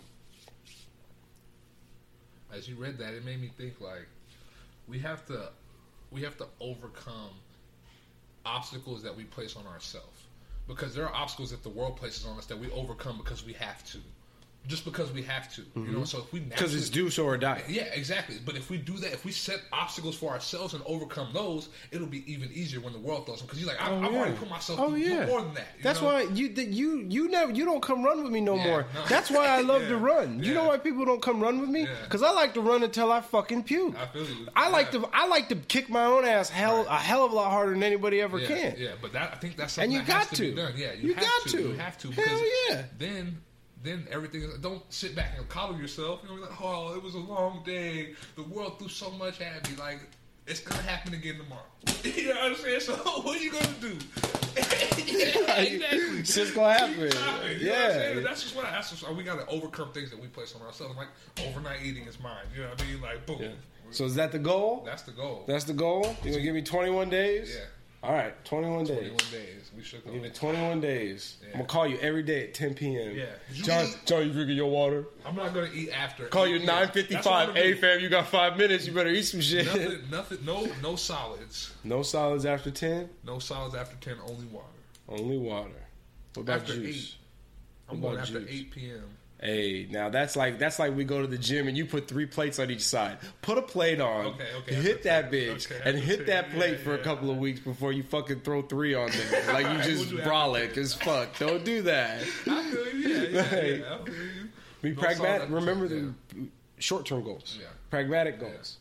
[2.54, 4.08] As you read that, it made me think like
[4.88, 5.50] we have to
[6.12, 7.32] we have to overcome
[8.46, 10.24] obstacles that we place on ourselves
[10.68, 13.54] because there are obstacles that the world places on us that we overcome because we
[13.54, 13.98] have to,
[14.68, 15.62] just because we have to.
[15.62, 16.04] You know, mm-hmm.
[16.06, 17.62] so if we because it's do so or die.
[17.68, 18.38] Yeah, exactly.
[18.46, 22.08] But if we do that, if we set obstacles for ourselves and overcome those, it'll
[22.08, 23.48] be even easier when the world throws them.
[23.48, 24.18] Because you're like, I, Oh, I've yeah.
[24.20, 25.68] already put myself Oh yeah, more than that.
[25.78, 26.08] you That's know?
[26.08, 28.86] why you you you never you don't come run with me no Yeah, more.
[28.94, 29.06] no.
[29.08, 30.42] That's why I love to run.
[30.44, 31.88] You know why people don't come run with me?
[32.04, 33.96] Because I like to run until I fucking puke.
[34.56, 34.66] I.
[34.66, 37.36] I like to I like to kick my own ass hell a hell of a
[37.36, 38.76] lot harder than anybody ever can.
[38.78, 40.56] Yeah, but that I think that's something And you that got to, be to.
[40.56, 40.74] done.
[40.76, 41.50] Yeah, you, You have got to.
[41.50, 41.62] to.
[41.70, 42.12] You have to.
[42.12, 42.84] Hell yeah.
[42.98, 43.38] Then,
[43.86, 44.42] then everything.
[44.44, 46.22] is Don't sit back and coddle yourself.
[46.24, 48.14] You know, like, oh, it was a long day.
[48.36, 49.76] The world threw so much at me.
[49.78, 50.00] Like
[50.48, 51.64] it's gonna happen again tomorrow.
[52.04, 52.80] you know what I'm saying?
[52.82, 53.98] So what are you gonna do?
[54.56, 54.62] yeah,
[55.62, 56.20] exactly.
[56.20, 56.94] It's gonna happen.
[56.96, 58.20] Trying, you know what I'm Yeah.
[58.22, 58.76] that's just what I.
[58.78, 60.96] Just, we got to overcome things that we place on ourselves.
[60.96, 61.08] Like
[61.48, 62.46] overnight eating is mine.
[62.56, 63.02] You know what I mean?
[63.02, 63.38] Like boom.
[63.42, 63.50] Yeah.
[63.92, 64.84] So is that the goal?
[64.86, 65.46] That's the goal.
[65.48, 66.16] That's the goal.
[66.24, 67.56] You gonna give me 21 days?
[67.56, 67.66] yeah.
[68.04, 68.98] All right, 21 days.
[68.98, 69.72] 21 days.
[69.76, 70.06] We shook.
[70.12, 71.38] Give it 21 days.
[71.42, 71.48] Yeah.
[71.48, 73.16] I'm gonna call you every day at 10 p.m.
[73.16, 73.26] Yeah.
[73.52, 75.06] You John, eat- John, you drinking your water?
[75.26, 76.28] I'm not gonna eat after.
[76.28, 76.86] Call you Yeah.
[76.86, 77.50] 9:55.
[77.50, 78.86] I'm Hey, fam, you got five minutes.
[78.86, 79.66] You better eat some shit.
[79.66, 81.74] Nothing, nothing, no, no solids.
[81.84, 83.10] No solids after 10.
[83.26, 84.20] No solids after ten.
[84.28, 84.68] Only water.
[85.10, 85.72] Only water.
[86.36, 86.96] What about After juice?
[86.96, 87.16] eight.
[87.90, 88.50] I'm What going after juice?
[88.52, 89.04] eight p.m.
[89.46, 92.26] Hey, now that's like that's like we go to the gym and you put three
[92.26, 93.20] plates on each side.
[93.44, 95.32] Put a plate on, Okay, okay, hit that 10.
[95.32, 97.04] bitch, Okay, and hit that plate Yeah, for a yeah.
[97.04, 99.44] couple of weeks before you fucking throw three on there.
[99.54, 101.38] Like you just we'll brolic as fuck.
[101.38, 102.22] Don't do that.
[102.48, 103.08] I feel you.
[103.10, 103.80] Yeah, Right.
[103.80, 103.98] yeah.
[104.06, 104.50] You.
[104.82, 105.50] Be pragmatic.
[105.52, 106.48] Remember 10, the
[106.80, 107.68] short-term goals, Yeah.
[107.92, 108.78] pragmatic goals.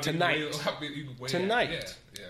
[0.00, 0.38] Tonight.
[0.38, 1.96] Way, I've been way Tonight.
[2.18, 2.24] Yeah.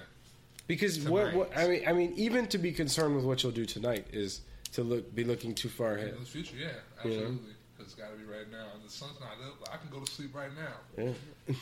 [0.66, 1.36] Because what, Tonight.
[1.36, 4.40] what I mean, I mean, even to be concerned with what you'll do tonight is
[4.72, 6.14] to look be looking too far ahead.
[6.14, 6.68] In the future, yeah,
[6.98, 7.38] absolutely.
[7.96, 8.66] Got to be right now.
[8.74, 9.68] And the sun's not up.
[9.72, 11.54] I can go to sleep right now Yeah.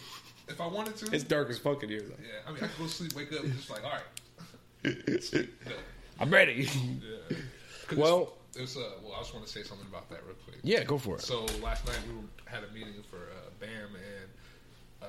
[0.48, 1.14] if I wanted to.
[1.14, 2.00] It's dark as fuck in here.
[2.00, 2.14] Though.
[2.22, 5.22] yeah, I mean, I can go to sleep, wake up, and just like, all right,
[5.22, 5.52] sleep.
[6.20, 6.68] I'm ready.
[7.30, 7.36] Yeah.
[7.96, 10.58] Well- it's, it's uh, well, I just want to say something about that real quick.
[10.62, 11.22] yeah, go for it.
[11.22, 14.30] So last night we were, had a meeting for uh, Bam and
[15.02, 15.06] uh,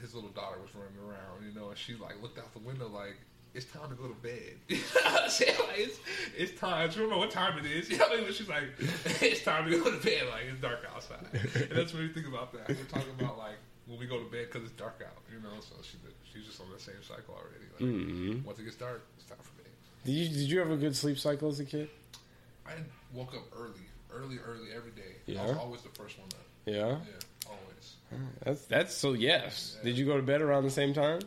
[0.00, 2.88] his little daughter was running around, you know, and she like looked out the window
[2.88, 3.16] like
[3.54, 4.54] it's time to go to bed.
[4.68, 4.82] You know
[5.12, 5.56] what I'm saying?
[5.58, 5.98] Like, it's
[6.36, 6.90] it's time.
[6.90, 7.88] She don't know what time it is.
[7.90, 8.32] You know what I mean?
[8.32, 8.64] She's like,
[9.22, 10.22] it's time to go to bed.
[10.30, 12.68] Like it's dark outside, and that's what you think about that.
[12.68, 15.54] We're talking about like when we go to bed because it's dark out, you know.
[15.60, 15.96] So she
[16.32, 17.64] she's just on the same cycle already.
[17.74, 18.44] Like, Mhm.
[18.44, 19.70] Once it gets dark, it's time for bed.
[20.04, 21.88] Did you did you have a good sleep cycle as a kid?
[22.66, 22.72] I
[23.14, 23.80] woke up early,
[24.12, 25.16] early, early every day.
[25.28, 25.46] I Yeah?
[25.46, 26.46] was always the first one up.
[26.66, 26.74] Yeah.
[26.76, 28.34] Yeah, always.
[28.44, 29.78] That's that's so yes.
[29.82, 31.20] Did you go to bed around the same time?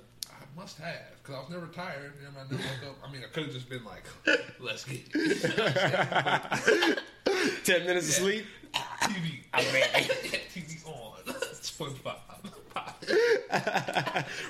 [0.51, 2.13] I must have because I was never tired.
[2.19, 2.97] You know, I never woke up.
[3.07, 4.03] I mean, I could have just been like,
[4.59, 6.99] "Let's get it."
[7.63, 8.45] Ten minutes of sleep.
[8.73, 9.43] TV.
[9.53, 10.09] I'm ready.
[10.53, 11.23] TV on.
[11.61, 12.19] SpongeBob.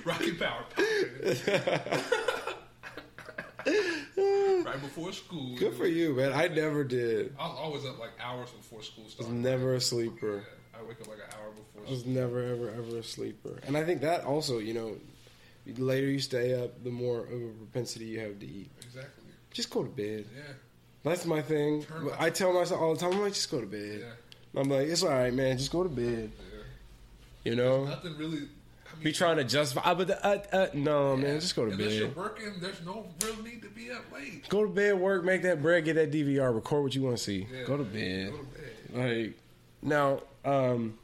[0.06, 0.66] Rocket Power.
[4.66, 5.58] right before school.
[5.58, 6.34] Good for you, man.
[6.34, 7.36] I never did.
[7.40, 9.32] I was always up like hours before school started.
[9.32, 10.38] I was never a sleeper.
[10.38, 11.88] Yeah, I wake up like an hour before.
[11.88, 12.14] I was school.
[12.14, 13.60] never ever ever a sleeper.
[13.68, 14.96] And I think that also, you know,
[15.66, 18.70] the later you stay up, the more of a propensity you have to eat.
[18.82, 19.24] Exactly.
[19.54, 20.26] Just go to bed.
[20.36, 20.42] Yeah.
[21.04, 21.84] That's my thing.
[21.84, 24.02] Turn I tell myself all the time, I'm like, just go to bed.
[24.04, 24.62] Yeah.
[24.62, 25.58] I'm like, it's all right, man.
[25.58, 26.32] Just go to bed.
[26.38, 27.52] Yeah.
[27.52, 28.38] You know, Nothing really.
[28.38, 29.94] I mean, be trying to justify.
[29.94, 32.18] But the, uh, uh, no, man, just go to Unless you're bed.
[32.18, 34.48] working, there's no real need to be up late.
[34.50, 37.24] Go to bed, work, make that bread, get that DVR, record what you want to
[37.24, 37.48] see.
[37.52, 38.32] Yeah, go to bed.
[38.32, 39.24] Go to bed.
[39.24, 39.40] Like
[39.82, 40.98] now, um,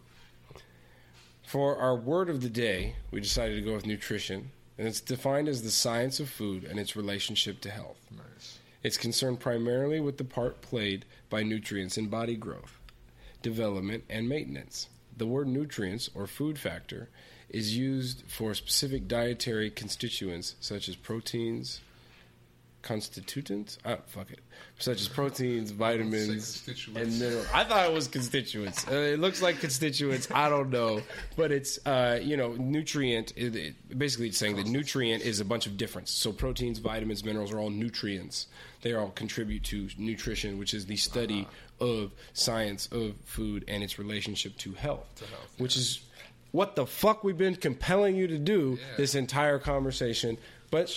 [1.47, 5.47] for our word of the day, we decided to go with nutrition, and it's defined
[5.47, 7.95] as the science of food and its relationship to health.
[8.11, 8.59] Nice.
[8.83, 12.77] It's concerned primarily with the part played by nutrients in body growth,
[13.41, 14.89] development, and maintenance.
[15.17, 17.09] the word nutrients or food factor
[17.49, 21.79] is used for specific dietary constituents such as proteins,
[22.87, 23.77] constituents.
[23.85, 24.39] Ah, fuck it.
[24.79, 27.47] Such as proteins, vitamins, and minerals.
[27.53, 28.87] I thought it was constituents.
[28.87, 30.29] Uh, it looks like constituents.
[30.33, 31.01] I don't know,
[31.35, 33.33] but it's uh, you know nutrient.
[33.35, 36.11] It, it, basically, it's saying that nutrient is a bunch of difference.
[36.11, 38.47] So proteins, vitamins, minerals are all nutrients.
[38.81, 41.47] They all contribute to nutrition, which is the study
[41.81, 46.01] of science of food and its relationship to health, health, which is
[46.51, 48.95] what the fuck we've been compelling you to do Yeah.
[48.97, 50.37] this entire conversation,
[50.71, 50.87] but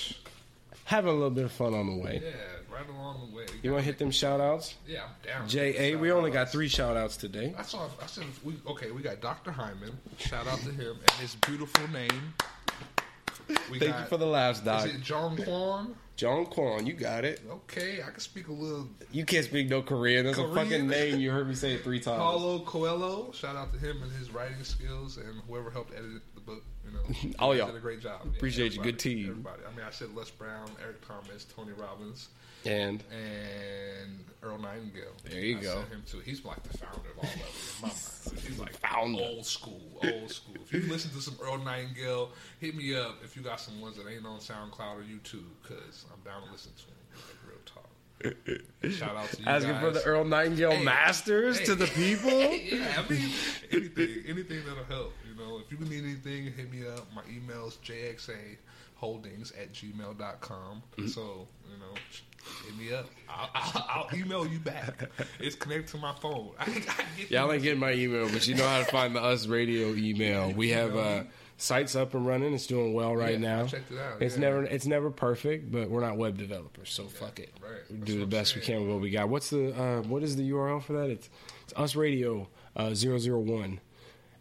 [0.91, 2.21] having a little bit of fun on the way.
[2.23, 3.47] Yeah, right along the way.
[3.63, 4.75] You want to hit them shout outs?
[4.89, 5.49] Yeah, I'm down.
[5.49, 7.55] JA, we only got three shout outs today.
[7.57, 7.89] I saw.
[8.03, 9.53] I said, we, okay, we got Dr.
[9.53, 9.97] Hyman.
[10.19, 12.35] Shout out to him and his beautiful name.
[13.71, 14.87] We Thank you for the laughs, Doc.
[14.87, 15.95] Is it Jeong Kwan?
[16.17, 17.41] Jeong Kwan, you got it.
[17.51, 18.89] Okay, I can speak a little.
[19.11, 20.27] You can't speak no Korean.
[20.27, 20.55] That's a Korean?
[20.55, 21.19] fucking name.
[21.19, 22.19] You heard me say it three times.
[22.19, 23.33] Paulo Coelho.
[23.33, 26.23] Shout out to him and his writing skills and whoever helped edit
[26.55, 26.63] book.
[26.85, 26.93] You
[27.29, 27.67] know, All guys y'all.
[27.69, 28.21] did a great job.
[28.25, 28.83] Yeah, Appreciate you.
[28.83, 29.29] Good team.
[29.31, 29.63] Everybody.
[29.71, 32.29] I mean, I said Les Brown, Eric Thomas, Tony Robbins,
[32.65, 35.13] And and Earl Nightingale.
[35.25, 35.75] There you I go.
[35.91, 36.19] him too.
[36.21, 37.43] He's like the founder of all of it
[37.77, 38.47] in my mind.
[38.47, 39.23] He's like Founder.
[39.23, 40.55] old school, old school.
[40.65, 43.97] If you listen to some Earl Nightingale, hit me up if you got some ones
[43.97, 46.95] that ain't on SoundCloud or YouTube, because I'm down to listen to them.
[48.25, 48.91] Like real talk.
[48.93, 49.81] Shout out to you asking guys.
[49.83, 51.65] for the Earl Nightingale Hey, Masters hey.
[51.67, 52.31] to the people.
[52.41, 53.31] yeah, I mean,
[53.73, 55.13] anything, anything that'll help.
[55.29, 57.07] You know, if you need anything, hit me up.
[57.15, 60.83] My email is jxaholdings at gmail.com.
[60.99, 61.07] Mm-hmm.
[61.09, 61.95] So, you know,
[62.67, 63.07] hit me up.
[63.29, 65.09] I'll, I'll, I'll email you back.
[65.39, 66.51] It's connected to my phone.
[66.59, 69.23] I, I get Y'all ain't getting my email, but you know how to find the
[69.23, 70.53] Us Radio email.
[70.53, 71.25] We have uh,
[71.61, 72.55] sites up and running.
[72.55, 73.65] It's doing well right Yeah, now.
[73.65, 73.83] it
[74.21, 74.41] It's yeah.
[74.41, 77.53] never it's never perfect, but we're not web developers, so fuck it.
[77.63, 77.81] right.
[77.91, 79.29] We do the best we can with what we got.
[79.29, 81.11] What's the uh, what is the URL for that?
[81.11, 81.29] It's,
[81.65, 83.81] it's Us Radio uh, 001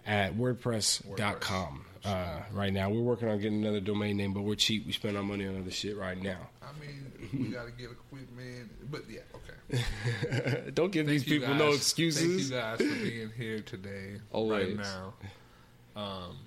[0.06, 1.86] at WordPress.com.
[2.06, 4.86] Uh, right now, we're working on getting another domain name, but we're cheap.
[4.86, 6.50] We spend our money on other shit right now.
[6.62, 8.72] I mean, we got to get equipment.
[8.90, 10.72] But yeah, okay.
[10.74, 12.50] Don't give these Thank you people no excuses.
[12.50, 14.22] Thank you guys for being here today.
[14.32, 14.78] Always.
[14.78, 15.14] Right now.
[15.96, 16.38] Um,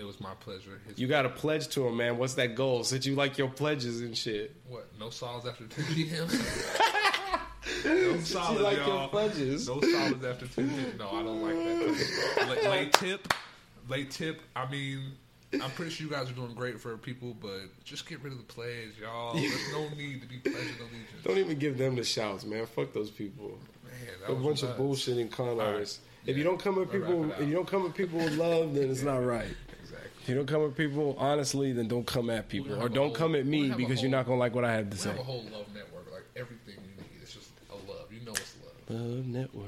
[0.00, 0.80] it was my pleasure.
[0.88, 2.16] His You got to pledge to him, man.
[2.18, 2.82] What's that goal?
[2.84, 4.56] Since you like your pledges and shit.
[4.68, 4.88] What?
[4.98, 6.26] No solids after 10 p.m.
[7.84, 9.08] no solids, you like y'all.
[9.08, 9.68] pledges.
[9.68, 10.94] No solids after 10 p.m.
[10.98, 12.48] No, I don't like that.
[12.48, 13.34] Late, late tip.
[13.88, 14.40] Late tip.
[14.56, 15.12] I mean,
[15.54, 18.38] I'm pretty sure you guys are doing great for people, but just get rid of
[18.38, 19.34] the pledge, y'all.
[19.34, 21.24] There's no need to be pledging allegiance.
[21.24, 22.64] Don't even give them the shouts, man.
[22.66, 23.58] Fuck those people.
[23.84, 24.80] Man, that A bunch of nuts.
[24.80, 25.66] bullshitting con right.
[25.66, 26.00] artists.
[26.26, 28.90] If you don't come at people, if you don't come at people with love, then
[28.90, 29.48] it's not right.
[30.30, 33.34] You don't come at people honestly, then don't come at people, or don't whole- come
[33.34, 35.10] at me gonna have a because you're not gonna like what I have to say.
[35.10, 36.10] have a whole love network.
[36.12, 37.20] Like everything you need.
[37.20, 38.12] It's just a love.
[38.12, 39.00] You know it's love.
[39.00, 39.66] Love network,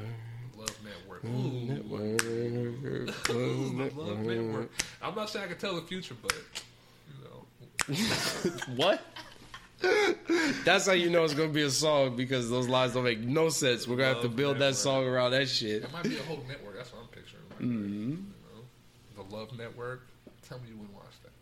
[0.57, 1.25] Love network.
[1.25, 1.61] love Ooh.
[1.67, 3.35] network, Ooh,
[3.77, 4.27] love love network.
[4.27, 4.71] network.
[5.03, 6.33] I'm not saying I can tell the future, but
[7.09, 9.01] you know, What?
[10.65, 13.49] That's how you know it's gonna be a song because those lines don't make no
[13.49, 13.89] sense.
[13.89, 15.83] We're gonna have to build that song around that shit.
[15.83, 16.77] it might be a whole network.
[16.77, 17.43] That's what I'm picturing.
[17.51, 18.11] Like, Mm-hmm.
[18.11, 18.17] you
[19.17, 20.07] know, the Love Network.
[20.53, 21.32] Tell me you wouldn't watch that.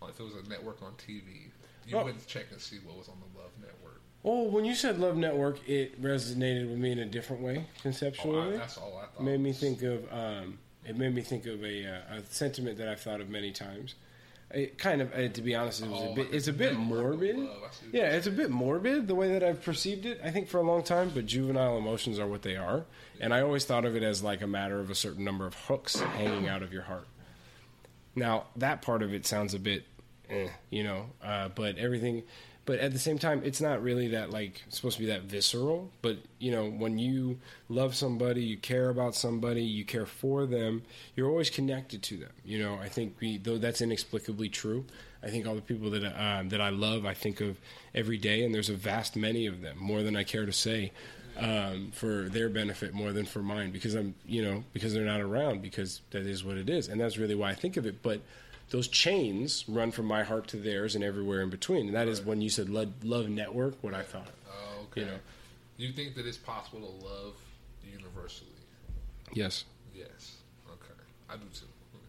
[0.00, 1.50] Or if it was a network on TV,
[1.86, 2.04] you Oh.
[2.04, 4.00] wouldn't check and see what was on the Love Network.
[4.24, 7.80] Oh, when you said Love Network, it resonated with me in a different way Oh,
[7.82, 8.54] conceptually.
[8.54, 9.24] I, that's all I thought.
[9.24, 12.88] made me think of um, it made me think of a, uh, a sentiment that
[12.88, 13.96] I've thought of many times.
[14.50, 16.28] It kind of, uh, to be honest, it was Oh, a bit.
[16.32, 17.36] It's a bit morbid.
[17.36, 17.48] love.
[17.68, 20.20] I see what Yeah, it's a bit morbid the way that I've perceived it.
[20.24, 22.84] I think for a long time, but juvenile emotions are what they are,
[23.20, 25.54] and I always thought of it as like a matter of a certain number of
[25.54, 27.06] hooks hanging out of your heart.
[28.14, 29.84] Now that part of it sounds a bit,
[30.28, 32.22] eh, you know, uh, but everything.
[32.64, 35.90] But at the same time, it's not really that like supposed to be that visceral.
[36.02, 37.38] But you know, when you
[37.70, 40.82] love somebody, you care about somebody, you care for them,
[41.16, 42.32] you're always connected to them.
[42.44, 44.84] You know, I think we though that's inexplicably true.
[45.22, 47.58] I think all the people that um, that I love, I think of
[47.94, 50.92] every day, and there's a vast many of them, more than I care to say,
[51.38, 55.20] um, for their benefit more than for mine, because I'm, you know, because they're not
[55.20, 58.02] around, because that is what it is, and that's really why I think of it.
[58.02, 58.20] But
[58.70, 62.20] those chains run from my heart to theirs and everywhere in between, and that is
[62.20, 64.28] when you said love, love network, what I thought.
[64.50, 65.02] Oh, okay.
[65.02, 65.18] You know.
[65.76, 67.34] You think that it's possible to love
[67.88, 68.50] universally?
[69.32, 69.64] Yes,
[69.94, 70.36] Yes.
[70.68, 70.92] Okay.
[71.30, 71.66] I do too.
[71.94, 72.00] You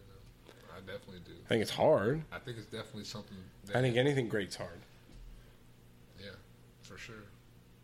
[0.52, 1.32] know, I definitely do.
[1.46, 2.22] I think it's hard.
[2.32, 3.36] I think it's definitely something.
[3.66, 4.80] That, I think anything great's hard,
[6.20, 6.30] Yeah,
[6.82, 7.14] for sure.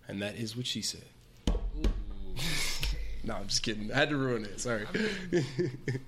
[0.09, 1.05] and that is what she said.
[3.25, 3.91] No, I'm just kidding.
[3.93, 4.61] I had to ruin it.
[4.61, 4.87] Sorry.
[4.87, 5.45] I mean,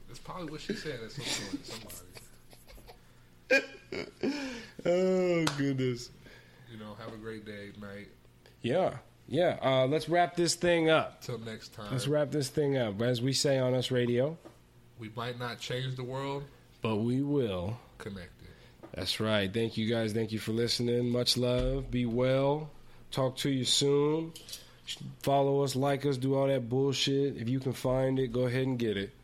[0.06, 1.64] That's probably what she said at some point.
[1.64, 1.70] to
[3.50, 4.34] Somebody.
[4.86, 6.10] oh goodness.
[6.70, 8.08] You know, have a great day, night.
[8.62, 9.58] Yeah, yeah.
[9.62, 11.22] Uh, let's wrap this thing up.
[11.22, 11.86] Till next time.
[11.90, 13.00] Let's wrap this thing up.
[13.02, 14.36] As we say on us radio,
[14.98, 16.44] We might not change the world,
[16.82, 17.78] but we will.
[17.98, 18.50] connect it.
[18.94, 19.52] That's right.
[19.52, 20.12] Thank you guys.
[20.12, 21.10] Thank you for listening.
[21.10, 21.90] Much love.
[21.90, 22.70] Be well.
[23.10, 24.32] Talk to you soon.
[25.22, 27.36] Follow us, like us, do all that bullshit.
[27.36, 29.17] If you can find it, go ahead and get it.